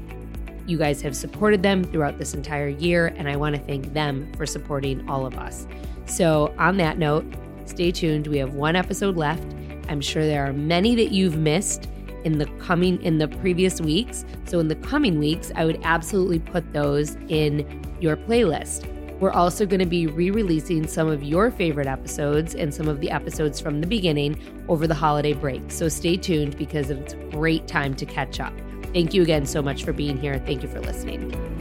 You 0.65 0.77
guys 0.77 1.01
have 1.01 1.15
supported 1.15 1.61
them 1.61 1.83
throughout 1.83 2.17
this 2.17 2.33
entire 2.33 2.69
year, 2.69 3.07
and 3.17 3.27
I 3.27 3.35
want 3.35 3.55
to 3.55 3.61
thank 3.61 3.93
them 3.93 4.31
for 4.37 4.45
supporting 4.45 5.07
all 5.09 5.25
of 5.25 5.37
us. 5.37 5.67
So, 6.05 6.53
on 6.57 6.77
that 6.77 6.97
note, 6.97 7.25
stay 7.65 7.91
tuned. 7.91 8.27
We 8.27 8.37
have 8.37 8.53
one 8.53 8.75
episode 8.75 9.17
left. 9.17 9.45
I'm 9.89 10.01
sure 10.01 10.25
there 10.25 10.45
are 10.45 10.53
many 10.53 10.95
that 10.95 11.11
you've 11.11 11.37
missed 11.37 11.89
in 12.23 12.37
the 12.37 12.45
coming 12.59 13.01
in 13.03 13.17
the 13.17 13.27
previous 13.27 13.81
weeks. 13.81 14.25
So 14.45 14.59
in 14.59 14.67
the 14.67 14.75
coming 14.75 15.19
weeks, 15.19 15.51
I 15.55 15.65
would 15.65 15.79
absolutely 15.83 16.39
put 16.39 16.71
those 16.73 17.15
in 17.27 17.97
your 17.99 18.15
playlist. 18.15 18.89
We're 19.19 19.31
also 19.31 19.65
going 19.65 19.79
to 19.79 19.85
be 19.85 20.07
re 20.07 20.31
releasing 20.31 20.87
some 20.87 21.07
of 21.07 21.23
your 21.23 21.51
favorite 21.51 21.87
episodes 21.87 22.55
and 22.55 22.73
some 22.73 22.87
of 22.87 22.99
the 22.99 23.11
episodes 23.11 23.59
from 23.59 23.81
the 23.81 23.87
beginning 23.87 24.39
over 24.67 24.87
the 24.87 24.95
holiday 24.95 25.33
break. 25.33 25.71
So 25.71 25.87
stay 25.89 26.17
tuned 26.17 26.57
because 26.57 26.89
it's 26.89 27.13
a 27.13 27.17
great 27.31 27.67
time 27.67 27.95
to 27.95 28.05
catch 28.05 28.39
up. 28.39 28.53
Thank 28.93 29.13
you 29.13 29.21
again 29.21 29.45
so 29.45 29.61
much 29.61 29.83
for 29.83 29.93
being 29.93 30.17
here. 30.17 30.39
Thank 30.39 30.61
you 30.61 30.69
for 30.69 30.79
listening. 30.79 31.52